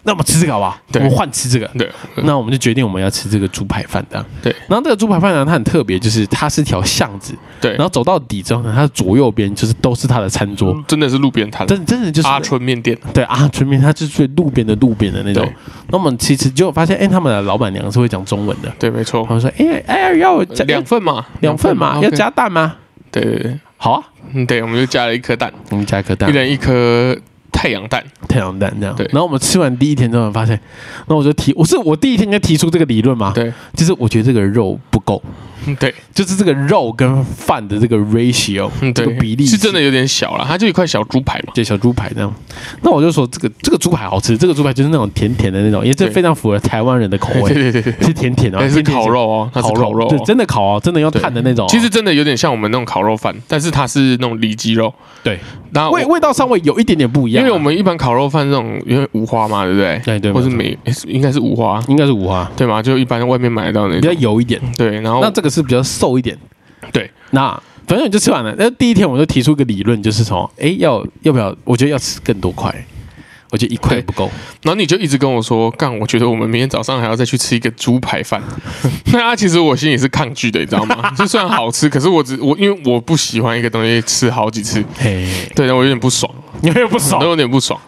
[0.04, 0.80] 那我们吃这个好不好？
[0.94, 1.68] 我们换吃这个。
[1.78, 1.90] 对，
[2.24, 4.26] 那我们就决定我们要吃这个猪排饭的。
[4.42, 7.34] 对，然后这个猪排饭呢，它很特别，就是它是条巷子。
[7.60, 12.98] 对，然后走到底之后呢，它左右边就是都是它的餐桌，真的是路边摊，真真的就是阿春面店。
[13.14, 15.48] 对，阿春面，它就是路边的路边的那种。
[15.90, 18.72] 那我们其实就发现，哎，他们的老板娘是会讲中文的。
[18.80, 19.26] 对，没错。
[19.28, 22.76] 他们说，哎哎，要加两份嘛，两份嘛，要加蛋吗？
[23.12, 24.04] 对对对，好啊。
[24.32, 27.18] 嗯，对，我们就加了一颗蛋，我们加一颗蛋，一人一颗。
[27.60, 28.96] 太阳蛋，太阳蛋这样。
[28.96, 30.58] 对，然后我们吃完第一天之后发现，
[31.08, 33.34] 那我就提，我是我第一天就提出这个理论嘛。
[33.36, 35.22] 对，就是我觉得这个肉不够。
[35.78, 40.46] 对，就是这个肉跟饭的这个 ratio，这个比例是真的有点小了。
[40.48, 42.34] 它就一块小猪排嘛，对，小猪排这样。
[42.82, 47.54] 那我就说这个这个猪排好吃，这个猪排就是那种甜甜的那种，也是非常符合台湾人的口味。
[47.54, 51.68] 对对对，是甜甜的，是烤肉哦，它是烤肉，对，真的烤哦，真的要炭的那种。
[51.68, 54.92] 其实真的有点像我们那种烤肉饭，但是它是那种里脊肉。
[55.22, 55.38] 对，
[55.74, 60.02] 然后味味道稍微有一点点不一样，因为我们一般烤肉饭这种因为五花嘛，对不对？
[60.04, 60.78] 对对，或是美
[61.08, 62.82] 应该是五花，应该是五花，对吗？
[62.82, 64.60] 就一般外面买到的比较油一点。
[64.78, 66.38] 对，然后那这个是比较瘦一点。
[66.92, 67.52] 对，那
[67.88, 68.56] 反正你就吃完了。
[68.58, 71.56] 那第一天我就提出一个理论，就是从哎，要要不要？
[71.64, 72.74] 我觉得要吃更多块，
[73.52, 74.30] 我觉得一块不够。
[74.64, 78.42] 然后你就一直跟我说，干，我觉得我们明天早上还要再去吃一个猪排饭。
[79.12, 81.12] 那其实我心里是抗拒的，你知道吗？
[81.18, 84.84] 就虽然好吃，可是我只我因为我不喜欢一个东西吃好几次，
[85.56, 86.32] 对，我有点不爽。
[86.62, 87.30] 你会不爽都？
[87.30, 87.80] 有点不爽。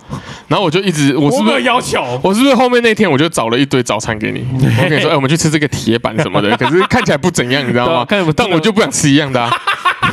[0.48, 1.64] 然后我就一直，我是不是？
[1.64, 4.46] 要求，我是不是后面那天我就找了一堆早餐给你？
[4.80, 8.06] 我跟你说，哎、我们去吃这个铁板什么的，可是看起来不怎样，你知道吗？
[8.36, 9.52] 但我就不想吃一样的、啊。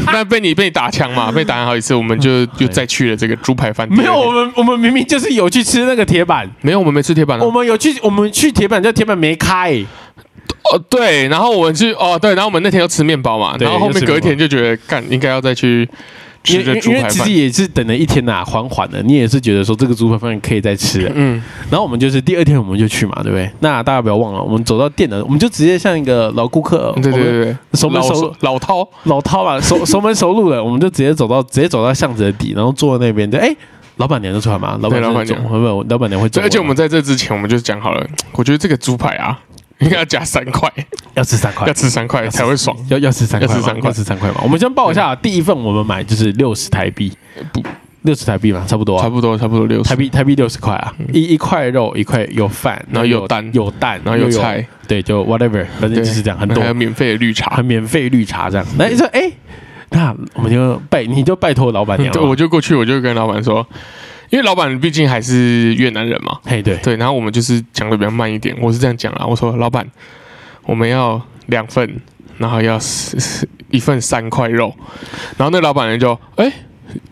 [0.12, 3.98] 那被你被你打枪嘛， 被打枪好几次，我们就又再去了这个猪排饭店。
[3.98, 7.50] 没有，我们我们明明就是有去吃那个铁板，没有，我们没吃铁板啊我。
[7.50, 9.72] 们有去我们去铁板，叫铁板没开，
[10.72, 15.88] 哦，对，然后我们去哦，对，然后我们那天要吃面包嘛，然后后面隔一天就觉得干应该要再去
[16.46, 17.04] 因为因为。
[17.08, 21.12] 其实也是等了一天呐、缓缓的，你也是觉得说这个猪排饭可以再吃了。
[21.15, 23.50] 嗯，然后我们就是第二天我们就去嘛，对不对？
[23.60, 33.54] 那大家不要忘了，我们走到店的，我们就直接像一个老顾客，对对对对，熟门熟老饕，老饕嘛，熟熟门熟路的，我们就直接走到直接走到巷子的底，然后坐在那边，就哎，
[33.96, 35.87] 老板娘就出来嘛，老板娘会不会？
[35.88, 39.38] 老板娘会走，而且我们在这之前我们就讲好了，我觉得这个猪排啊，
[39.81, 40.72] 应 该要加三块，
[41.14, 41.66] 要吃三块。
[41.66, 42.76] 要，吃三块才会爽。
[42.88, 43.88] 要要吃三块，要吃三块。
[43.88, 44.40] 要吃三块嘛。
[44.42, 47.12] 我们先报一下，第一份我们买就是六十台币，
[47.52, 47.62] 不。
[48.02, 49.02] 六十台币嘛，差不多啊。
[49.02, 49.08] 差。
[49.10, 49.90] 不多差不多六十。
[49.90, 56.62] 台，币台币六十块啊，一一块肉，一块有饭，然后有蛋有蛋，然后有菜，对，就 whatever，反正，就是这样，很多。
[56.62, 57.56] 还有免费的绿茶。
[57.56, 57.64] 很。
[57.64, 58.64] 免费绿茶这样。
[58.79, 59.31] 那你说，哎，
[59.90, 63.66] 那我们就拜，你就拜托老板娘对，我就过去，我就跟老板说，
[64.31, 69.87] 因为老板毕竟还是越南人嘛，嘿，对，对，然后我们就是讲的比较慢一点，我是这样讲啊，我说老板，
[70.64, 72.00] 我们要两份，
[72.38, 72.79] 然后要
[73.70, 74.74] 一份三块肉，
[75.37, 76.52] 然后那老板人就哎。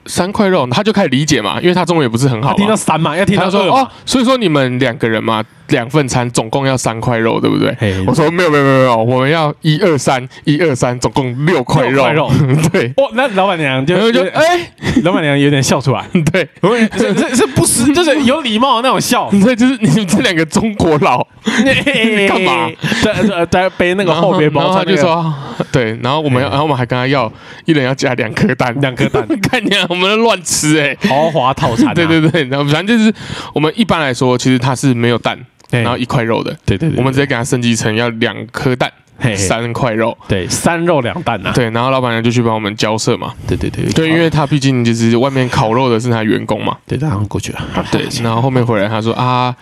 [0.06, 2.74] 三块肉，他就开始理解嘛，因为他中文也不是很好听到。
[2.74, 7.74] 三嘛，要听他说哦，所以说你们两个人嘛，两份餐总共要三块肉，对不对？
[7.78, 7.94] 嘿。
[8.06, 12.06] 我说没有没有没有没有，我们要一二三一二三，总共六块肉。
[12.12, 12.30] 肉。
[12.72, 16.48] 对，哦，那老板娘就就哎， 老板娘有点笑出来， 对，
[16.96, 19.30] 这这是不是，就是有礼貌的那种笑。
[19.44, 22.70] 这就是你们这两个中国佬，你干嘛？
[23.02, 25.34] 在在在背那个后背包，然后他就说，
[25.72, 27.30] 对，然后我们要，然后我们还跟他要，
[27.64, 31.94] 一人要加两颗蛋，两颗蛋，看你啊，我们在乱吃哎、豪华套餐啊。
[31.94, 33.12] 对对对，然后反正就是
[33.52, 38.92] 我们一般来说，其实它是没有蛋，对然后一块肉的，对对对，我们直接给他升级成要两颗蛋，
[39.36, 40.16] 三块肉。
[40.28, 41.52] 对三肉两蛋呐。
[41.54, 43.32] 对，然后老板娘就去帮我们交涉嘛。
[43.46, 46.76] 对对对对，因为他毕竟就是外面烤肉的是他员工嘛。
[46.86, 47.60] 对，然后过去了。
[47.90, 49.54] 对，然后后面回来他说啊，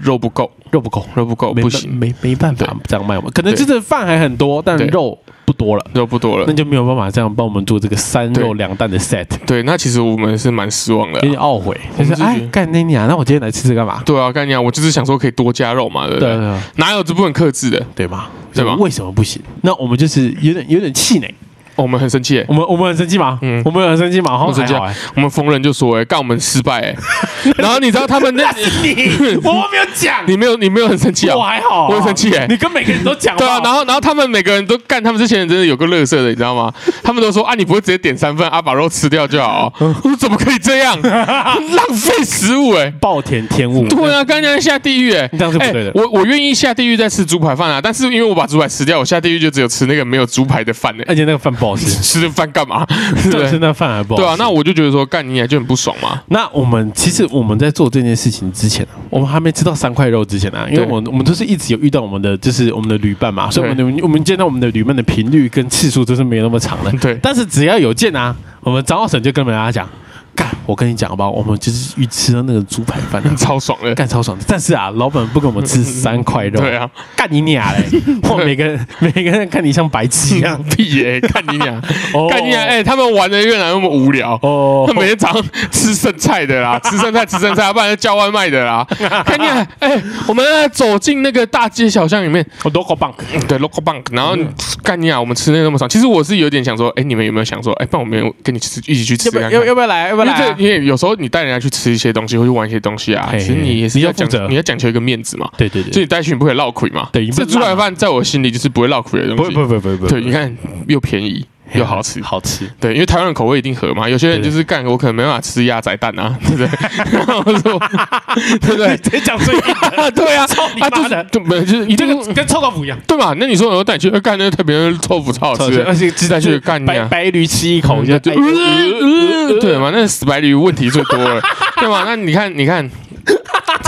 [0.00, 3.30] 肉不够，肉不够，肉不够，不行，没没办法这样卖我们。
[3.32, 6.52] 可能就是饭还很多，但肉不多了，肉不多了那。
[6.52, 11.30] 就没有办法这样帮我们做这个三肉两蛋的 set，对，那其实我们是蛮失望的有啊。
[11.30, 11.78] 点懊悔。
[11.98, 14.02] 就是哎，干那你啊，那我今天来吃这干嘛？
[14.06, 14.60] 对啊，干你啊！
[14.60, 16.58] 我就是想说可以多加肉嘛，对不对？
[16.76, 17.84] 哪有这部分克制的？
[17.94, 18.30] 对吧？
[18.54, 19.42] 对吧为什么不行？
[19.62, 21.34] 那我们就是有点有点气馁。
[21.76, 23.38] 我们很生气欸，我们我们很生气吗？
[23.42, 24.36] 嗯我们很生气吗？
[24.38, 24.74] 好像生气。
[25.14, 26.94] 我们逢人就说哎，干我们失败哎。
[27.58, 28.50] 然后你知道他们那，
[28.82, 28.90] 你
[29.44, 31.42] 我没有讲，你没有你没有很生气啊我？
[31.42, 36.72] 还好啊，我很生气哎你跟每个人都讲对啊，然后然后他们每个人都干，他们这些人真的有个乐色的，你知道吗？
[37.02, 39.72] 他们都说啊，你不会直接点三份啊，把肉吃掉就好哦。
[40.02, 42.90] 我说怎么可以这样，浪费食物哎。
[43.00, 43.86] 暴殄天物。
[43.88, 51.04] 对啊，刚才下地狱哎，这样是不对的哎我我愿意下地狱再吃猪排饭啊，但是因为我把猪排吃掉，我下地狱就只有吃那个没有猪排的饭哎。
[51.08, 52.84] 而且那个饭不好 吃，吃这饭干嘛？
[53.14, 53.58] 对不对，是？
[53.58, 54.22] 那饭还不好吃。
[54.22, 56.20] 对啊，那我就觉得说干你也就很不爽嘛。
[56.28, 66.90] 那我们其实我们在做这件事情之前，我们还没吃到三块肉之前啊，因为对我我们都是一直有遇到我们的就是我们的旅伴嘛，所以我们我们见到我们的旅伴的频率跟次数都是没有那么长的。
[67.00, 69.88] 对但是只要有见啊，我们张浩省就跟大家讲，
[70.34, 71.30] 干，我跟你讲好不好？
[71.30, 73.30] 我们就是去吃到那个猪排饭啊。
[73.36, 73.94] 超爽的。
[73.94, 77.84] 干超爽的，但是啊，老板不给我们吃三块肉，对啊，干你俩嘞！
[78.28, 81.80] 哇，每个人每个人看你像白痴一样， 屁耶、干你俩，
[82.14, 84.38] 哦看你俩，哎、他们玩的越南那么无聊。
[84.42, 88.84] 哦他每天早上吃剩菜的啦，吃剩菜吃剩菜，不然就叫外卖的啦。
[89.24, 93.14] 看你俩，哎、我们走进那个大街小巷里面，我 local bank，
[93.46, 94.36] 对 local bank，然后
[94.82, 95.88] 干你俩，我们吃的那么爽。
[95.88, 100.08] 其实我是有点想说，哎、你们有没有想说，哎、不然我们跟你吃一起去吃看看要要要不要来？
[100.08, 100.38] 要不要来啊？
[100.40, 105.50] 因为这因为有时候你带人家去吃一些东西，或去玩一些东西啊，其实你也是要讲你要讲求一个面子嘛。
[105.56, 107.08] 对对对，就你带去，你不可以落亏嘛。
[107.12, 109.54] 对这猪排饭在我心里就是不会落亏的东西。
[109.54, 110.56] 不不不不，对，你看
[110.88, 111.44] 又便宜
[111.78, 112.20] 又好吃。
[112.22, 112.68] 好吃。
[112.80, 116.68] 对，因为台湾的口味一定合嘛，有些人就是干，我可能没办法吃鸭仔蛋啊，对不对？
[117.12, 117.78] 然后我说，
[118.60, 118.96] 对不对？
[118.98, 119.60] 直接讲最硬
[119.96, 123.34] 的， 对啊，臭你妈的对，没有就是一这定个跟臭豆腐一样，对嘛？
[123.38, 127.06] 那你说我带你去呃干那个特别的豆腐超好吃的，而且鸡蛋去干你啊！
[127.10, 129.90] 白白驴吃一口就就哎呃对嘛？
[129.92, 131.40] 那死白驴问题最多了，
[131.76, 132.04] 对嘛？
[132.06, 133.03] 那你看，你看这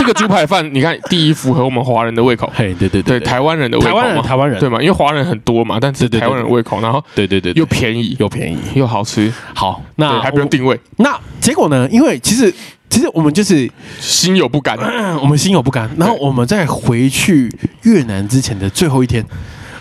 [0.07, 4.79] 个猪排饭，你看第一符合我们华人的胃口，嘿，对对对台湾人的胃口台湾人嘛，台湾人对嘛？
[4.81, 8.57] 因为华人很多嘛，但是台湾人胃口，然后对对对，又便宜又便宜。
[8.73, 11.87] 又好吃，好，那还不用定位，那结果呢？
[11.91, 12.53] 因为其实
[12.89, 14.77] 其实我们就是心有不甘。
[14.77, 17.51] 嗯 我们心有不甘，然后我们在回去
[17.83, 19.23] 越南之前的最后一天，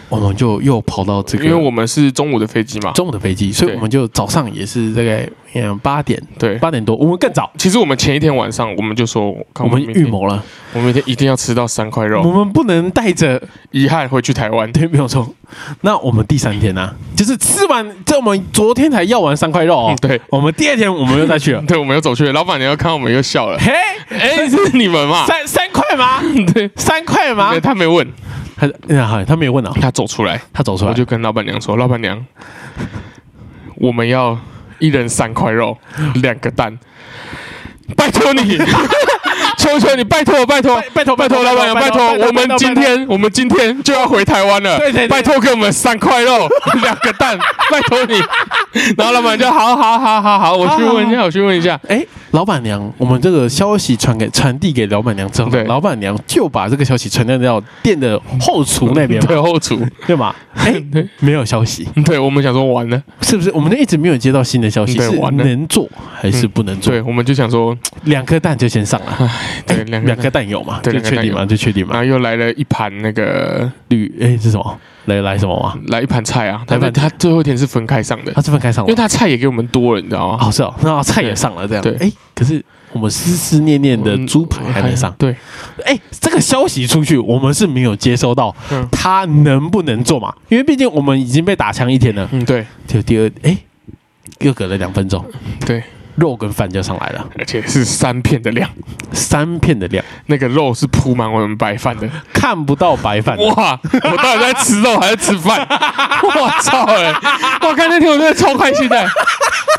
[0.09, 6.57] 我们就又跑到这个，因为我们是中午的飞机嘛，中午的飞机，所以我们就早上也是大概嗯八点对。
[6.57, 10.43] 八点多，我们更早，其实我们前一天晚上我们就说，我们预，谋了，
[10.73, 13.41] 我们明天一定要吃到三块肉我，们不能带着，
[13.73, 14.71] 遗憾回去台湾。
[14.73, 15.29] 对，没有错。
[15.83, 23.59] 那我们第三天呢、就是吃完，这我们昨天才要完三块肉哦嗯，对我们第二天我们又再去了， 对，我们又走去了，老板娘又看到我们又笑了。
[23.59, 23.73] 嘿，
[24.09, 25.27] 哎， 是你们嘛？
[25.27, 26.21] 三 三块吗？
[26.55, 27.61] 对，三块吗对？
[27.61, 28.07] 他没问，
[28.57, 30.91] 他他没有问啊，他走出来，他走出来。
[30.91, 32.25] 我就跟老板娘说：“老板娘，
[33.77, 34.39] 我们要
[34.79, 35.77] 一人三块肉，
[36.15, 36.79] 两个蛋，
[37.95, 38.57] 拜托你，
[39.79, 46.49] 求求你，拜托拜托拜托拜托老板娘，拜托，我们今天我们今天就要回台湾了，拜托给我们三块肉，
[46.83, 47.39] 两个蛋，
[47.71, 48.21] 拜托你。”
[48.97, 51.79] 然后老板就好好好好好，我去问一下，我去问一下。
[51.89, 60.35] 哎，老板娘，我们这个消息传给传递给老板娘之后，老板娘就把这个消息传递到店的后厨那边，对后厨，对吗？
[60.55, 60.75] 哎，
[61.21, 63.51] 没有消息，对我们想说完了，是不是？
[63.53, 67.01] 我们就一直没有接到新的消息，是完能做还是不能做对？
[67.03, 69.31] 我们就想说，两颗蛋就先上了，
[69.67, 70.81] 对哎两个两颗蛋有嘛？
[70.83, 71.41] 就确定吗？
[71.41, 71.93] 有就确定嘛？
[71.95, 74.79] 然后又来了一盘那个绿哎是什么？
[75.07, 75.79] 来来什么吗？
[75.89, 78.89] 来一盘菜啊，但是来一盘他最后一天是分开上的，他是分开上吗？
[78.89, 80.39] 因为他菜也给我们多了，你知道吗？
[80.39, 81.83] 好是哦，那菜也上了这样。
[81.83, 85.15] 对哎，可是我们思思念念的猪排还没上。
[85.19, 85.35] 对，
[85.85, 90.35] 哎，这个消息出去，我们是没有接收到嗯他能不能做嘛？
[90.49, 92.29] 因为毕竟我们已经被打枪一天了。
[92.33, 93.57] 嗯对就第二哎，
[94.41, 95.25] 又隔了两分钟，
[95.65, 95.83] 对，
[96.17, 98.69] 肉跟饭就上来了，而且是三片的量，
[99.13, 103.37] 三片的量，那个肉是铺满我们白饭的，看不到白饭。
[103.37, 103.79] 哇！
[103.93, 105.67] 我到底在吃肉还是吃饭？
[106.23, 106.85] 我操！
[106.87, 107.13] 哎，
[107.63, 108.97] 我看那天我真的超开心的。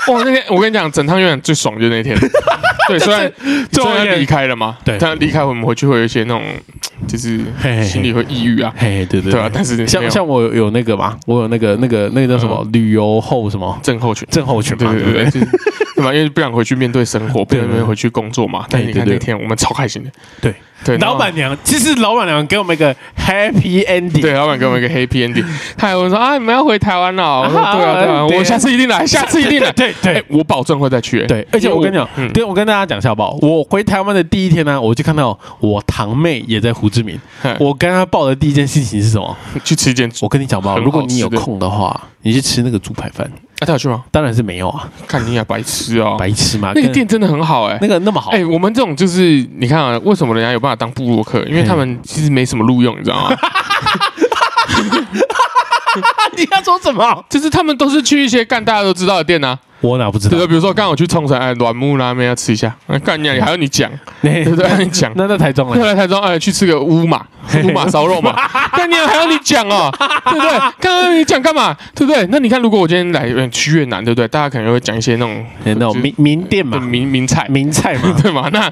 [0.07, 2.15] 哇，那天我跟你讲，整趟游览最爽就是那天。
[2.87, 3.29] 对，虽然
[3.69, 6.41] 最后一天虽然离开了嘛，对但离开我们回去会有一些那种，
[7.05, 7.37] 就是
[7.83, 9.49] 心里会抑郁啊，嘿，对对对啊。
[9.51, 15.41] 但是像像我有有那个嘛，我有那个那个那个叫什么旅游后什么症候群，症候群嘛，对对对对，对不对？
[15.41, 15.51] 就是
[15.97, 16.13] 对吧？
[16.13, 18.65] 因为不想回去面对生活，不想回去工作嘛。
[18.69, 20.09] 但你看那天我们超开心的，
[20.41, 20.53] 对
[20.83, 25.43] 对，老板娘，其实老板娘给我们一个 happy ending，对，老板给我们一个 happy ending，
[25.75, 27.41] 他还问说啊，你们要回台湾了？
[27.41, 29.71] 我说啊对啊，对啊，我下次一定来，下次一定来。
[29.71, 31.21] 对对哎，我保证会再去。
[31.21, 33.37] 哎对，而且我跟你讲，嗯，对我跟大家讲一下好不好？
[33.41, 37.19] 我回台湾的第一天呢，我就看到我堂妹也在胡志明。
[37.59, 39.35] 我跟她报的第一件事情是什么？
[39.65, 43.29] 去吃一间，我跟你讲吧，如果你有空的话，你去吃那个猪排饭。
[43.59, 44.03] 啊，他有去吗？
[44.11, 46.71] 当然是没有啊，看你也白痴哦，白痴嘛。
[46.75, 47.77] 那个店真的很好哎。
[47.81, 51.39] 那个那么好，哎，我们这种就是你看啊，为什么人家有办法当部落客？
[51.43, 53.35] 因为他们其实没什么录用，你知道吗？
[56.37, 57.25] 你要说什么？
[57.29, 60.47] 就是他们都是去一些干大家都知道的店啊，我哪不知道对？
[60.47, 63.89] 比如说刚刚我去冲绳，哎，软木拉面要吃一下，哎干你啊，还要你讲，
[64.21, 64.69] 对对不对？
[64.79, 65.11] 你讲。
[65.15, 67.25] 那在台中再了，来台中，哎，去吃个乌马
[67.63, 68.35] 乌马烧肉嘛，
[68.75, 69.89] 干你啊还要你讲哦，
[70.25, 70.51] 对不对？
[70.79, 71.75] 刚刚你讲干嘛？
[71.95, 72.25] 对不对？
[72.31, 74.27] 那你看，如果我今天来呃去越南，对不对？
[74.27, 78.15] 大家可能会讲一些那种那种名名店嘛，名名菜，名菜嘛。
[78.21, 78.49] 对嘛？
[78.51, 78.71] 那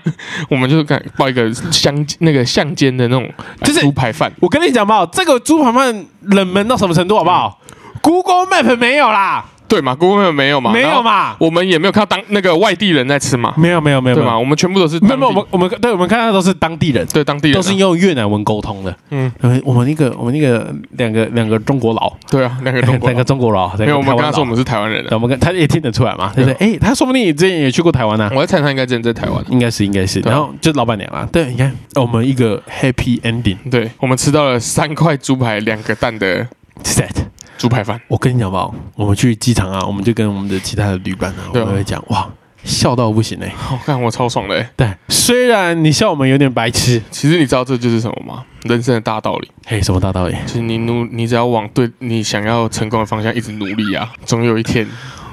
[0.50, 3.30] 我们就敢报一个乡那个巷间的那种
[3.64, 7.60] 就是猪排饭，我跟你讲吧，这个猪排饭冷门到什么程度，好不好
[8.02, 10.72] ？Google Map 没有啦，对嘛？Google 没有嘛？
[10.72, 11.36] 没有嘛？
[11.40, 14.38] 我们也没有看到当那个外地人在吃嘛，没有没有没有对嘛？？
[14.38, 18.96] 我们全部都是没有我们我们对我们看到都是当地人，对当地人啊都是用越南文沟通的。
[19.10, 19.32] 嗯，
[19.64, 26.74] 我们那个我们那个两个两个中国佬，对啊，两个中国 两个中国佬，因为，我们跟他说我们，是台湾人的，我们跟他也听得出来嘛，对不对？
[26.76, 28.30] 哎，他说不定你之前也去过台湾呢。
[28.36, 29.44] 我在猜他应该之前在台湾。
[29.50, 36.48] 应该是，应该是，然后就老板娘啊，对，你看我们一个 happy ending 对，我们吃到了三块猪排两个蛋的
[36.84, 37.25] set。
[37.66, 42.30] 猪排饭，我跟你讲吧，我们去机场啊，我们就跟我们的其他的旅伴啊，我们会讲哇，
[42.64, 44.70] 笑到不行哎、我看我超爽的欸。
[44.78, 48.44] 对，虽然你笑我们有点白痴，其实你知道这就是什么吗？
[48.66, 50.36] 人生的大道理，嘿，什么大道理？
[50.46, 54.88] 就是你努，你只要往对你想要成功的方向一直努力啊，总有一天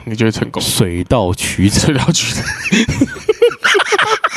[0.04, 0.62] 你就会成功。
[0.62, 1.80] 水到渠成。
[1.80, 2.42] 水到渠成，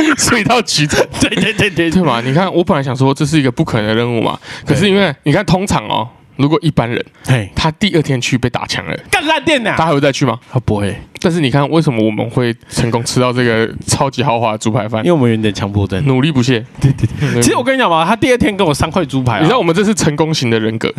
[0.20, 2.20] 水到渠成，对对对对对嘛？
[2.20, 6.06] 你看，我本来想说这是一个不可能的任务嘛，可是因为你看，通常哦，
[6.38, 10.40] 如果一般人嘿，他第二天去被打枪了，干烂店呐、他还会再去吗？
[10.52, 10.96] 他不会，
[11.26, 15.08] 但是你看，为什么我们会成功吃到这个超级豪华的猪排饭因？
[15.08, 16.06] 为我们有点强迫症。
[16.06, 16.64] 努力不懈。
[16.80, 20.94] 对对对其实我跟你讲嘛，他第二天跟我三块猪排、啊，你知道我们这是成功型的人格，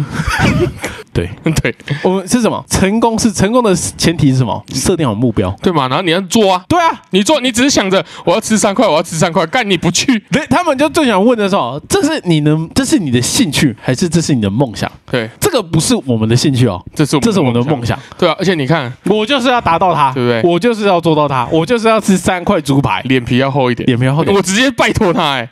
[1.14, 1.31] 对，
[1.62, 1.72] 对
[2.03, 2.61] 我们是什么？
[2.68, 4.61] 成功是成功的前提是什么？
[4.74, 5.55] 设定好目标。
[5.62, 5.87] 对嘛？
[5.87, 14.91] 然后你要做啊，对啊，你做，你只是想着我要吃三块，我要吃三块，干你不去，对，他们就最想问的时候，这是你能，这是你的兴趣，还是这是你的梦想？
[15.09, 17.97] 对，这个不是我们的兴趣哦，这是我们这是我们的梦想。
[18.18, 20.51] 对啊，而且你看我就是要达到它，对不对？
[20.51, 24.35] 我就是要做到他，我就是要吃三块猪排，脸皮要厚一点，脸皮要厚点。
[24.35, 25.47] 我直接拜托他哎、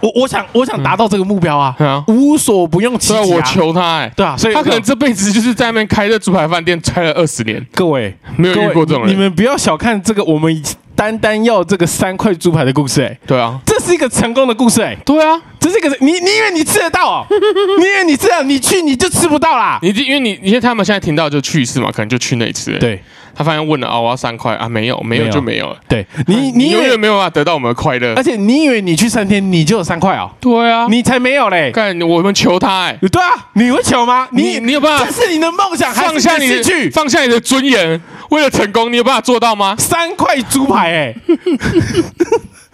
[0.00, 3.22] 我我想我想达到这个目标啊，无所不用其极啊。
[3.22, 9.14] 我求他哎，对啊，所以他可能这辈子就是在那边开的猪排饭店开了二十年，各位没有遇过这种人。
[9.14, 10.60] 你们不要小看这个，我们
[10.96, 17.26] 单单要这个三块猪排的故事，哎，对啊，这是一个成功的故事，哎，对啊，这是一个你你以为你吃得到哦？
[17.78, 18.42] 你以为你吃得到？
[18.42, 19.78] 你去你就吃不到啦。
[19.80, 23.00] 你因为你因为他们现在听到就去一次嘛，可能就去那一次。，对
[23.38, 25.76] 他发现问了啊，我要三块啊，没有，没有就没有了。
[25.88, 28.22] 对，你你永远没有办法得到我们的快乐而。
[28.22, 30.28] 且你以为你去三天你就有三块哦？
[30.40, 31.70] 对啊，你才没有嘞！
[31.70, 34.26] 看我们求他哎，对啊，你会求吗？
[34.32, 39.76] 你你有办法这是你的梦想，还是放下你的去放下你的尊严，为了成功，你有办法做到吗？
[39.78, 41.14] 三块猪排？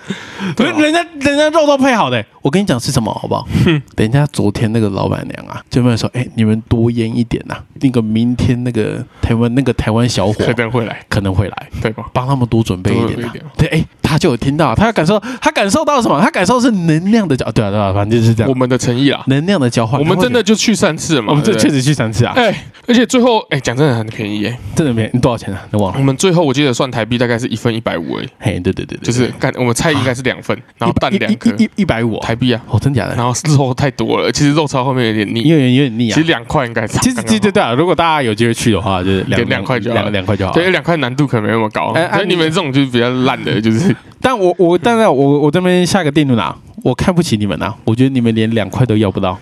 [0.58, 3.48] 哎，人家人家肉都配好的，我跟你讲是什么好不好？
[3.64, 11.68] 哼等一下昨天那个老板娘啊，就问说，哎，你们多腌一点呐，那个明天那个台湾那个台湾小伙可能会来，可能会来。
[11.80, 12.04] 对吧？
[12.12, 13.44] 帮他们多准备一点啊多准备一点！
[13.56, 16.20] 对，哎，他就有听到，他感受，他感受到什么？
[16.20, 19.98] 他感受是能量的交，对啊，对啊，反正就是这样，我们的诚意啊，能量的交换。
[19.98, 21.30] 我们真的就去三次了得，嘛。
[21.32, 25.66] 我们这确实去三次啊，哎，而且最后哎，讲真的很便宜哎，真的没你多少钱啊？
[25.72, 26.04] 你忘了我？
[26.04, 33.14] 们最后我记得算台币大概是一份一百五哎，嘿，对对对对，就是干我们菜应该是两份，然后蛋一两一一百五台币啊，哦，真假的？
[33.14, 36.14] 然后肉太多了，其实肉超后面有点腻，因为有点腻啊。
[36.14, 36.34] 其实。
[36.34, 37.28] 两块应该差其实刚刚好。
[37.28, 40.52] 其实对啊，如果大家有机会去的话，就是两两两块就好两块就好。
[40.52, 43.94] 对，两块难度可能没那么高，所以你们这种就是比较烂的，就是。
[44.20, 49.38] 但我我但是我我这边下个定论啊，我看不起你们啊，我觉得你们连两块都要不到，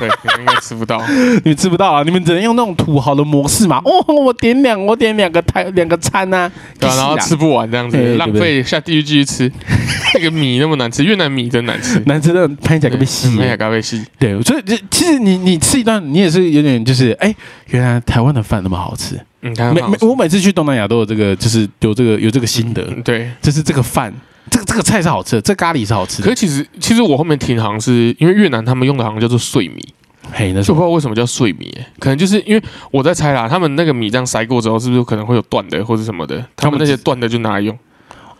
[0.00, 1.00] 对，你们应该吃不到。
[1.44, 3.80] 你们吃不到啊，你们只能用那种土豪的模式嘛。
[3.84, 9.52] 哦，我点两我点两个台两个餐呐，对啊，然后吃不完这样子，浪费下地狱继续吃。
[10.14, 13.56] 那个米那么难吃，越南米真难吃， 难吃的拍起来个被吸嗯耶。
[13.56, 17.34] 咖啡西，对，所以这其实你你吃一段，你也是有点就是，哎，
[17.66, 19.20] 原来台湾的饭那么好吃。
[19.42, 23.30] 嗯，它每每我每次去东南亚都有这个，就是有这个有这个心得，嗯对。
[23.42, 24.12] 就是这个饭，
[24.48, 26.28] 这个这个菜是好吃的，这咖喱是好吃的。
[26.28, 29.94] 可是其实其实我后面听好像是因为越南他们用的好像叫做碎米，
[30.32, 36.44] 嘿，那就不知道为什么叫碎米、欸可能就是因为我在猜啦，他们那个米这样筛过之后，是不是可能会有断的或者什么的？
[36.56, 37.76] 他们那些断的就拿来用，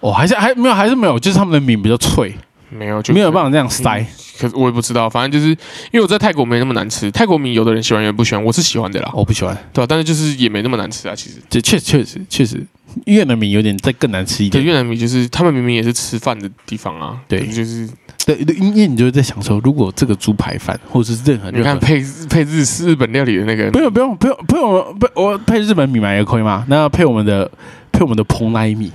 [0.01, 2.35] 哦，还是还没有，还是没有，就是他们的米比较脆，
[2.71, 3.13] 没有就。
[3.13, 4.07] 没有办法这样塞。
[4.39, 11.37] 可是我也不知道，反正就是因为我在泰国没那么难吃，泰国米有的人喜欢，有人不喜欢，我是喜欢的啦，我不喜欢，对吧、但是就是也没那么难吃啊，其实。
[11.51, 12.67] 这确确实确实，
[13.05, 14.65] 越南米有点再更难吃一对，点。
[14.65, 17.87] 越南米就是他们明明也是吃饭的地方啊，对就是
[18.25, 26.65] 对，因为你就在想说，如果这个猪排饭或者是任何你看配配日日本料理的那个不，用不用不用不用不我配日本米买也可以吗？
[26.67, 27.51] 那配我们的
[27.93, 28.91] 配我们的蓬莱米，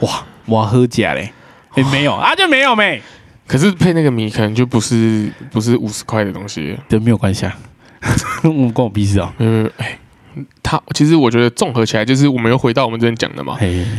[0.00, 1.32] 哇，我喝假嘞，
[1.76, 3.00] 哎没有啊就没有没，
[3.46, 6.76] 可是配那个米可能就不是不是五十块的东西。
[6.88, 7.56] 对，没有关系啊，
[8.42, 9.32] 我 关我屁事哦。
[9.38, 9.98] 没有没有，哎，
[10.62, 13.56] 它其实我觉得综合起来，就是我们又回到我们之前讲的嘛，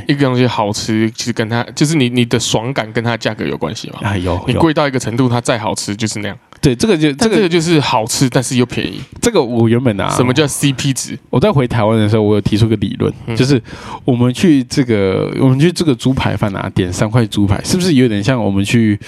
[0.07, 3.99] 一个东西好吃，其实跟它就是你你的爽感跟它的价格有关系嘛。
[4.01, 6.38] 啊有有，你贵到一个程度，它再好吃就是那样。
[6.60, 8.99] 对这个就这个但这个就是好吃，但是又便宜。
[9.22, 11.18] 这个我原本啊，什么叫 CP 值？
[11.30, 13.62] 我在回台湾的时候，我有提出个理论，嗯就是
[14.03, 18.99] 我们去这个我们去这个猪排饭啊，点三块猪排，是不是有点像我们去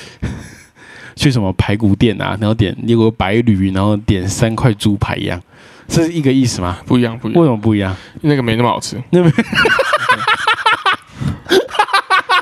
[1.16, 5.42] 去什么排骨店啊，然后点有个白驴，然后点三块猪排一样，
[5.88, 6.78] 这是一个意思吗？
[6.86, 7.96] 不一样，不一样为，什么不一样？
[8.22, 8.96] 那个没那么好吃。
[9.10, 9.32] 那没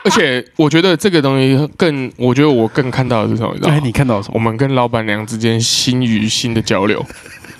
[0.07, 3.51] 而且我觉得这个东西更，我觉得我更看到的是什么？
[3.53, 3.81] 你知道哎，吗？
[3.83, 4.33] 你看到什么？
[4.35, 7.03] 我们跟老板娘之间心与心的交流，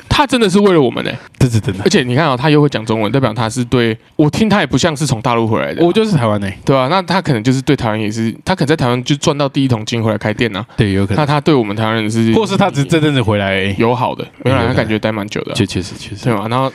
[0.10, 10.66] 他真的是为了我们呢、真的而，且你看啊、他又会讲中文，代表他是对我听他也不像是从大陆回来的啊、我就是台湾呢，对吧、那他可能就是对台湾也是，他可能在台湾就赚到第一桶金回来开店啊。
[10.76, 16.48] 对，有可能，那他对我们台湾人是，或是他只是这阵子回来而已，友好的，没有啦，有可能他感觉待蛮久的啊、确确实确实对，嘛？
[16.48, 16.72] 然后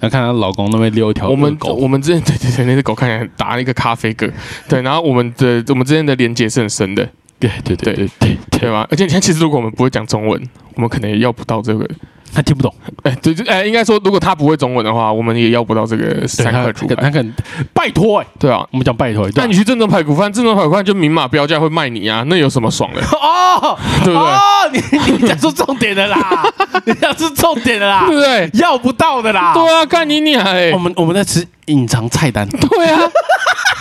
[0.00, 4.28] 然后看她老公那边溜一条我们狗，我们之前对对对，那只狗看起来很大，一个咖啡嗝，
[4.68, 8.86] 对，然后我们的我们之间的连接是很深的，对对对对对对吧？
[8.90, 10.42] 而且你看，其实如果我们不会讲中文，
[10.74, 11.88] 我们可能也要不到这个，
[12.32, 12.72] 他听不懂，
[13.02, 17.34] 哎，对，就哎，应该说，如果他不会中文的话，我们也要不到这个对三他块猪排，他肯
[17.74, 18.64] 拜托哎，对啊。
[18.70, 24.30] 我们讲拜托，那你去正宗排骨饭，正宗排骨饭就明码标价会卖你啊，那有什么爽的， 哦，对不对？
[24.30, 24.38] 哦，
[24.72, 26.44] 你你讲出重点的啦，
[26.86, 28.50] 你讲出重点的啦对，不对？
[28.60, 29.52] 要不到的啦。
[29.54, 30.78] 对啊，干你你哎我！
[30.78, 33.00] 们我们在吃隐藏菜单，对啊，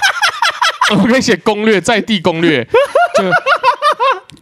[0.91, 2.67] 我们可以写攻略，在地攻略。
[3.15, 3.23] 就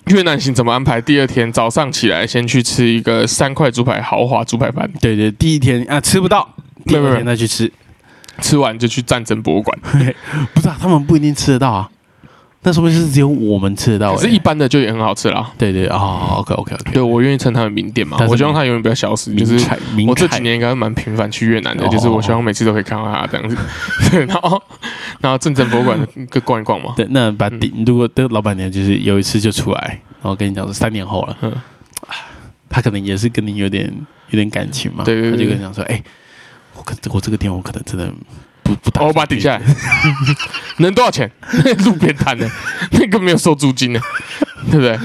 [0.07, 1.01] 越南行怎么安排？
[1.01, 6.47] 第二天早上起来，先去吃一个三块猪排豪华猪排饭，对对，第一天啊吃不到，
[6.85, 7.71] 第二天再去吃，
[8.41, 9.77] 吃完就去战争博物馆。
[10.53, 11.89] 不是啊，他们不一定吃得到啊，
[12.67, 14.15] 那说明是只有我们吃得到、欸。
[14.17, 15.49] 可是，一般的就也很好吃啦。
[15.57, 19.33] 对对哦，OK OK OK，对我愿意称它为名店嘛我希望它永远不要消失。
[19.35, 19.57] 就是
[20.05, 23.55] 我这几年应该蛮频繁去越南的，哦就是我希望每次都可以看到它这样子。
[24.11, 24.61] 对，然后
[25.21, 25.97] 然后正正博物馆
[26.29, 26.93] 跟逛一逛嘛。
[26.97, 31.53] 对，那把顶如果的老板娘就是有一次就出来，然后跟你讲说三年后了，嗯
[32.69, 33.89] 他可能也是跟你有点
[34.29, 36.03] 有点感情嘛，对对对他就跟你讲说，哎，
[36.75, 38.11] 我可我这个店我可能真的
[38.67, 39.61] 不不打我把它顶下来，
[40.79, 41.29] 能多少钱？
[41.85, 42.47] 路边摊呢，
[42.91, 43.99] 那个没有收租金呢，
[44.69, 44.99] 对不对？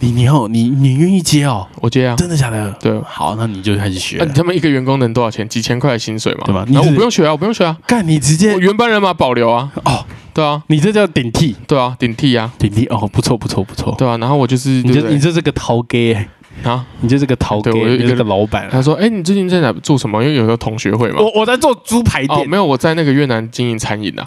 [0.00, 1.66] 你你要你你愿意接哦？
[1.76, 2.16] 我接啊。
[2.16, 2.70] 真的假的？
[2.80, 5.48] 对好，那你就开始学啊，他们一个员工能多少钱？
[5.48, 9.70] 几千块的薪水嘛，对吧然后我不用学啊，我不用学啊，干你直接我原班人马保留啊。
[9.84, 10.04] 哦，
[10.34, 14.16] 对啊，你这叫顶替对啊，顶替啊，顶替哦，不错不错不错，对啊。
[14.18, 16.26] 然后我就是，你就对不对你这是个陶给，
[16.64, 18.68] 啊，你就是个陶给，对我有一个老板。
[18.70, 20.22] 他说：“哎，你最近在哪做什么？
[20.22, 24.24] 因为有时候同学会嘛。”我我在做猪排哦，店，没有，我在那个越南经营餐饮啊。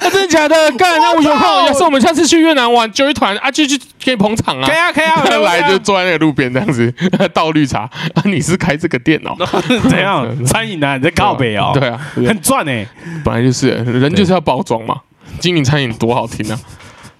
[0.00, 0.70] 啊，真的假的？
[0.72, 4.76] 干，那我有空，要是我们下次去越南玩，揪一团啊，就去可以捧场啊可以。
[4.76, 6.92] 啊可以啊，他 来就就坐在那个路边这样子
[7.32, 7.80] 倒绿茶
[8.14, 8.22] 啊！
[8.26, 9.34] 你是开这个店哦？
[9.88, 10.44] 怎样？
[10.44, 12.86] 餐饮啊，你在靠北哦，对啊，很赚哎，
[13.24, 14.96] 本来就是人就是要包装嘛，
[15.40, 16.58] 经营餐饮多好听啊，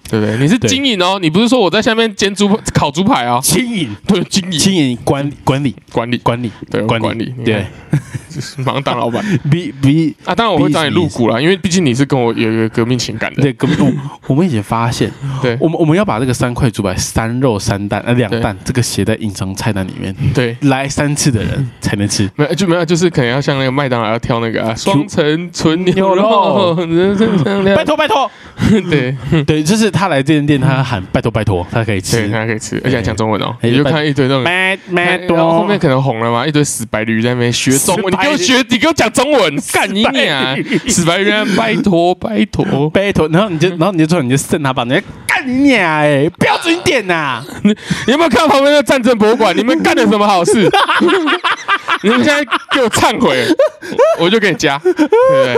[0.09, 0.37] 对不对？
[0.37, 3.39] 你是经营哦，你不是说我在下面煎猪烤猪排啊？
[3.43, 3.95] 经营。
[4.07, 4.57] 对，经营。
[4.57, 5.75] 经营管管理。
[5.91, 6.51] 管理，管理。
[6.69, 7.65] 对管管理，对，
[8.65, 10.35] 马上当老板比比啊！
[10.35, 13.41] 当然我会找你入股啦，因为毕竟你是跟我有一个革命情感的。
[13.41, 13.91] 对，革命我
[14.27, 15.11] 我们已经发现，
[15.41, 22.29] 对我们我们要把这个三块猪排三肉三蛋呃两蛋这个写在隐藏菜单里面，对，来三次的人才能吃。
[22.35, 26.75] 没有就没有，就是可能要像那个麦当劳要挑那个啊双层纯牛牛肉，
[27.75, 28.29] 拜 托拜托，
[28.89, 29.15] 对
[29.45, 32.29] 对，就是他来这间店，他喊拜托拜托，他可以对，吃。
[32.29, 34.43] 他可以吃，而且还讲中文哦，哎你就看一堆那种。
[34.43, 40.57] 拜拜然后后，面可能红了嘛，一堆死白驴在那边学中文，给我学，你给我讲中文，干你娘！
[40.87, 47.43] 死白人，拜托拜托，拜托，然后你就然后你就说你就剩他吧，你就干你娘哎，标准点呐！
[47.63, 47.75] 你
[48.11, 49.55] 有没有看到旁边的战争博物馆？
[49.55, 50.69] 你们干了什么好事？
[52.03, 53.45] 你们现在给我忏悔，
[54.17, 55.57] 我我就给你加，对不对？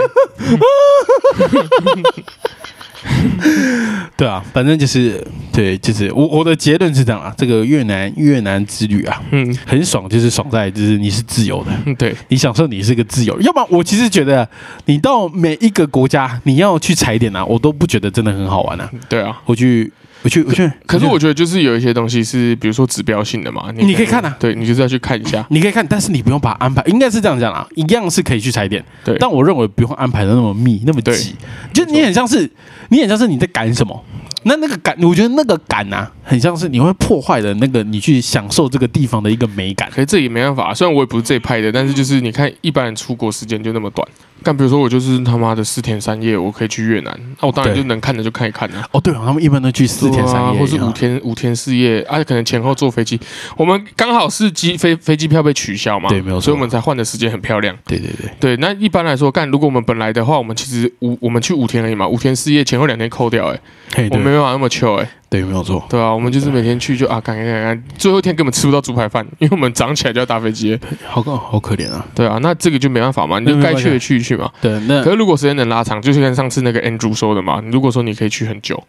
[4.16, 13.44] 对啊，反正就是对，就是我我的结论是这样啊，这个越南越南之旅啊，嗯很爽，就是爽在就是你是自由的，嗯，对，你享受你是个自由人。
[13.44, 14.48] 要不然我其实觉得
[14.86, 18.90] 你到每一个国家你要去踩点啊，我都不觉得真的很好玩啊。
[19.08, 19.40] 对啊。
[19.44, 19.92] 我去
[20.22, 24.36] 我去我去，可是我觉得就是有一些东西是，比如说指标性的嘛，你可以看啊。
[24.38, 31.34] 对你就是要去看一下，你可以看，但是你不用把它安排，应该是这样讲啊，一样是可以去踩点，对，但我认为不用安排的那么密那么对挤，
[31.72, 32.50] 就你很像是
[32.88, 34.04] 你很像是你在赶什么。
[34.44, 39.88] 那那个赶，我觉得那个赶啊，很像是你会破坏了那个你去享受这个地方的一个美感。
[39.90, 44.06] 可是这也没办法，虽然我也不是这一派的，但是就是你看一般人出国时间就那么短，
[44.44, 48.86] 但比如说我就是他妈的四天三夜，我可以去越南，那我当然就能看的就看一看啊。
[48.90, 53.18] 哦，对哦，他们一般都去四天三夜，啊或是五天五天四夜啊，可能前后坐飞机，
[53.56, 56.42] 我们刚好是机飞飞机票被取消嘛，对没有错。
[56.42, 57.76] 所以我们才换的时间很漂亮。
[57.86, 63.60] 对对对，对，那一般来说，干如果我们本来的话，我们其实五我们去五天而已嘛，五天四夜前后两天扣掉、欸，
[63.94, 64.10] 嘿对。
[64.10, 65.82] 我们没办法那么糗，哎，对，没有错。
[65.88, 70.78] 对啊，我们就是每天去就啊干干干干，最后一天根本吃不到猪排饭，因为我们早上起来就要搭飞机，
[71.08, 72.04] 好可好可怜啊！
[72.14, 74.52] 对啊，那这个就没办法嘛，你就该去的去一去嘛。
[74.60, 78.82] 对，那可是如果时间能拉长，就是跟上次那个 Andrew 说的嘛，如果说你可以去很久，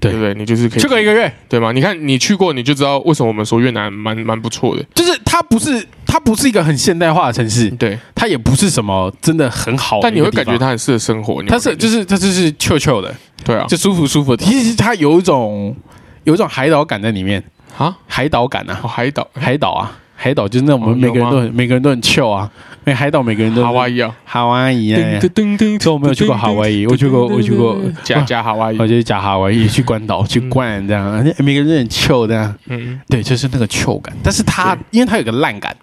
[0.00, 0.10] 对。
[0.12, 0.34] 对不对？
[0.34, 1.70] 你就是可以去个一个月，对吗？
[1.72, 4.82] 你看你去过，你就知道为什么我们说越南蛮蛮不错的。
[4.94, 11.42] 就是它不是它不是一个很现代化的城市，对，它也不是什么真的很好的但你会感觉它很适合生活。
[11.44, 13.66] 它是就是它就是 chill chill 的，对啊。
[13.68, 14.34] 就舒服舒服。
[14.36, 14.44] 的。
[14.44, 15.76] 其实它有一种
[16.24, 17.42] 有一种海岛感在里面，
[17.76, 28.78] 啊，海岛感啊，哦海岛海岛啊，海岛就是那种我们哦每个人都很每个人都很 chill 啊，因为海岛每个人都夏威夷啊，夏威夷哎噔，噔噔所以我没有去过夏威夷，我去过我去过加加夏威夷。
[28.78, 32.54] 我，就是假夏威夷去关岛去逛这样，每个人都很 chill 这样。
[32.66, 34.80] 嗯，对，就是那个 chill 感，但是它对。
[34.92, 35.76] 因为它有个烂感，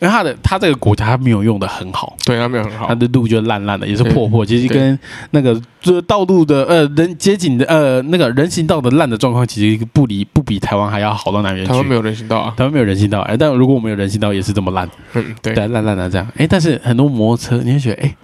[0.00, 2.86] 因为它的它这个国家它没有用的很好，对，它没有很好。
[2.86, 2.94] 它。
[2.94, 4.98] 的路就烂烂的，也是破破，其实跟
[5.30, 11.70] 那个就是道路的呃人街景的呃那个人行道的烂的状况，其实不离不比台湾还要好到哪边去。
[11.70, 18.16] 台湾没有人行道啊，台湾没有人行道，哎，但如果我们有人行道，也是这么烂，嗯，对，烂烂的这样，哎，但是很多摩托车，你会觉得，哎，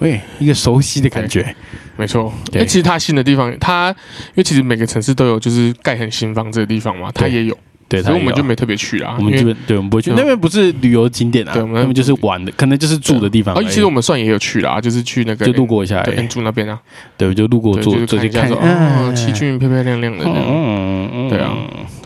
[0.00, 1.54] 喂，一个熟悉的感觉，
[1.96, 2.32] 没错。
[2.50, 2.62] 对。
[2.62, 7.56] 哎，其实它新的地方，它因为其实每个城市都有就是盖很新房子的地方嘛，它也有，
[7.90, 9.16] 对，所以我们就没特别去啊。
[9.18, 10.10] 我们因为这边对，我们不会去。
[10.12, 16.78] 嗯那边，不是旅游景点啊，对我们那边就是玩的，可能就是住的地方而且，其实我们算也有去啦，就是去那个就路过一下对住那边啊，
[17.16, 20.24] 对，就路过就是坐去看看一下说，哦，嗯奇骏漂漂亮亮的。
[20.24, 21.52] 嗯嗯，对啊，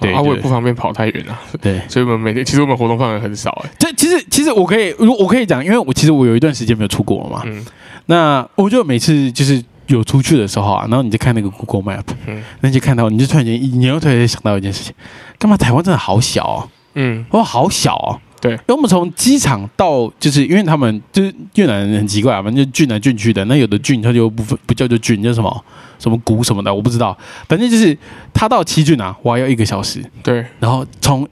[0.00, 1.78] 对，啊，我也不方便跑太远啊，对。
[1.88, 3.70] 所以我们每天其实我们活动范围很少哎。
[3.78, 7.42] 这其实其实我可以，如我可以讲，因为我其实我有一段时间没有出国嘛。
[7.44, 7.64] 嗯。
[8.06, 12.42] 那我就每次就是有出去的时候啊，然后你就看那个 Google Map，嗯。
[12.60, 14.94] 那你就看到，你就突然间，你又突然间想到一件事情，
[15.38, 15.56] 干嘛？
[15.56, 18.20] 台湾真的好小哦，嗯，哇，好小哦。
[18.40, 18.52] 对。
[18.52, 25.64] 因为我们从机场到，就是因为他们就是越南人很奇怪啊，反正就郡来郡去的，那有的郡它就不分不叫做郡，叫什么
[25.98, 27.16] 什么谷什么的，我不知道。
[27.48, 27.96] 反正就是
[28.32, 31.26] 他到七郡啊，哇，要一个小时，对，然后从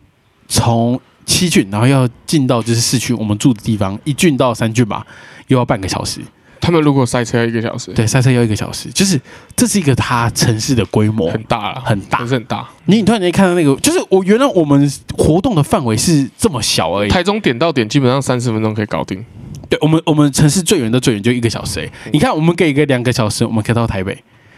[0.49, 5.07] 从七郡，然后要进到就是市区我们住的地方，一郡到三郡吧，
[5.49, 6.21] 又要半个小时。
[6.63, 9.21] 他们如果塞车要一个小时，对，塞车要一个小时，就是
[9.57, 12.29] 这是一个它城市的规模很大了，很大城。
[12.29, 12.67] 市很大。
[12.87, 17.11] 你你突然间看到那个，就是我原来我们活动的范围是这么小而已。
[17.11, 19.23] 台中点到点基本上三十分钟可以搞定。
[19.69, 24.15] 对我们我们城市最远的最远就一个小时哎、你看我们给一个两个小时，我们可以到台北。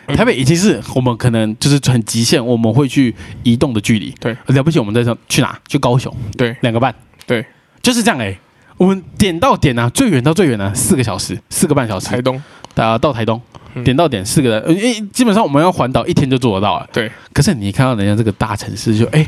[0.07, 4.15] 嗯台北已经是我们可能就是很极限，我们会去移动的距离。
[4.21, 5.59] 对，了不起，我们在这去哪？
[5.67, 6.95] 去高雄，对两个半，
[7.27, 7.43] 对，
[7.81, 8.39] 就是这样哎、
[8.77, 12.07] 我们点到点啊，最远到最远呢、四个小时，四个半小时。
[12.07, 12.41] 台，东。
[12.75, 13.41] 啊，到台东，
[13.75, 13.85] 嗯。
[13.85, 16.89] 点到点四个，呃因为基本上我们要环岛一天就做得到了。
[16.93, 17.11] 对。
[17.33, 19.25] 可是你看到人家这个大城市就，哎、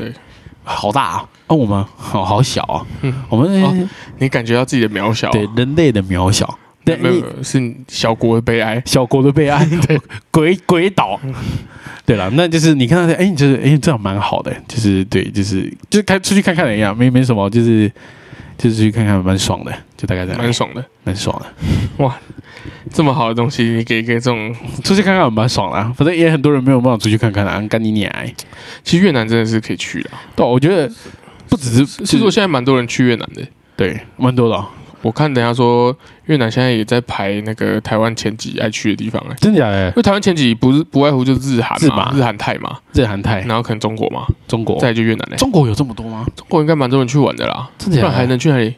[0.63, 3.13] 好大啊，啊，我们好好小啊，嗯。
[3.29, 3.73] 我们、哦
[4.19, 5.29] 你感觉到自己的渺小。
[5.31, 8.81] 对人类的渺小，对你没有是小国的悲哀。
[8.85, 9.97] 小国的悲哀， 对，
[10.31, 11.19] 鬼鬼岛。
[12.05, 17.89] 对了，那就是你看到，哎，你就是哎，这样蛮好的，就是对，就是就是开出去看看的一样，没没什么，就是
[18.57, 21.45] 就是去看看，蛮爽的，就大概这样，蛮爽的，蛮爽的，
[22.03, 22.17] 哇
[22.91, 24.53] 这么好的东西，你给给这种，
[24.83, 28.33] 出去看看蛮爽的啊，反正也很多人没有办法出去看看啊，干你娘欸！
[28.83, 30.09] 其实越南真的是可以去的。
[30.35, 30.89] 对，我觉得
[31.49, 33.45] 不只是，其实我现在蛮多人去越南的。
[33.75, 34.65] 对，蛮多的哦，
[35.07, 35.95] 我看人家说
[36.25, 39.93] 越南现在也在排那个台湾前几爱去的地方哎、真假的因？
[39.95, 46.25] 为台湾前几不是不外乎就是日韩嘛，日韩泰嘛，日韩泰、然后可能中国嘛，中国再，就越南嘞、中国有这么多吗？
[46.35, 48.01] 中国应该蛮多人去玩的啦，真假的？
[48.01, 48.75] 不然还能去哪里？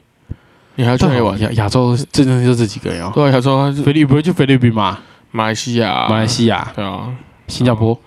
[0.75, 1.39] 你还要去哪里玩？
[1.39, 3.11] 亚亚洲真的就这几个人哦。
[3.15, 4.99] 对啊，想说他是菲律宾就菲律宾嘛，
[5.31, 7.11] 马来西亚、马来西亚、对啊，
[7.47, 7.99] 新加坡。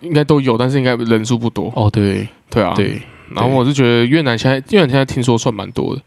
[0.00, 1.72] 应该都有，但是应该人数不多。
[1.76, 2.72] 哦，对对啊，。
[2.74, 3.00] 对，
[3.34, 6.02] 然后我是觉得越南现在，越南现在听说算蛮多的，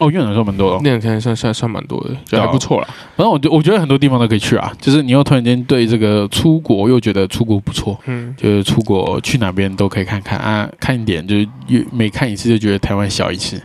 [0.00, 0.80] 哦，越南算蛮多的哦。
[0.84, 2.88] 越南算算算蛮多的，觉对啊得还不错啦。
[3.16, 13.60] 反正我觉我觉得很多地方都可以去啊，就是你又突然间对这个出国又觉得出国不错，嗯，就是出国去哪边都可以看看啊，看一点就是越每看一次就觉得台湾小一次，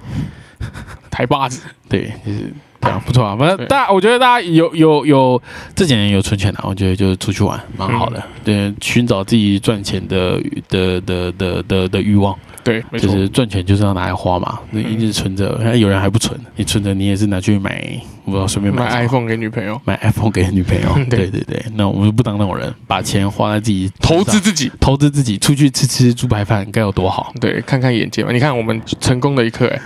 [1.12, 2.52] 台巴子，对，就是
[2.84, 3.36] 对啊， 不错啊。
[3.38, 5.42] 反正大家我觉得大家有有有
[5.76, 20.94] 这几年有存钱的、我觉得就是出去玩蛮好的，嗯对，寻找自己赚钱的的的的的的欲望，对，没错，就是赚钱就是要拿来花嘛，那一直存着，有人还不存，你存着你也是拿去买，我不知道随便买买什么 iPhone 给女朋友，买 iPhone 给女朋友。
[21.10, 27.34] 对对对对，那我们就不当那种人，把钱花在自己投资自己，投资自己，出去吃吃猪排饭该有多好。
[27.40, 28.32] 对，看看眼界嘛。
[28.32, 29.80] 你看我们成功的一刻，哎，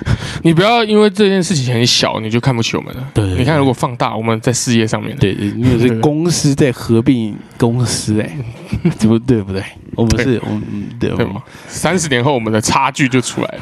[0.44, 3.12] 你不要因为这件事情很小，你就看不起我们了。
[3.14, 8.38] 对你看如果放大，我们在事业上面，对对，你是公司在合并公司哎、
[8.98, 9.64] 怎么对不对？
[9.96, 10.64] 我们是我们
[11.00, 11.42] 对吗？
[11.68, 13.62] 三十年后，我们的差距就出来了。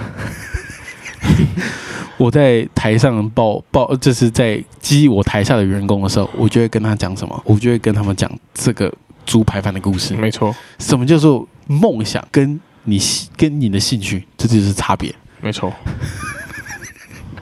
[2.17, 7.41] 我在台上报报，就是在激我台下的员工的时候，我就会跟他讲什么？
[7.45, 8.93] 我就会跟他们讲这个
[9.26, 10.13] 猪排饭的故事。
[10.15, 12.26] 没错，什么叫做梦想？
[12.32, 13.01] 跟你
[13.36, 15.13] 跟你的兴趣，这就是差别。
[15.41, 15.73] 没错。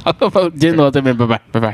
[0.04, 0.12] 好，
[0.50, 1.42] 今天到这边，拜拜。
[1.52, 1.72] 拜拜。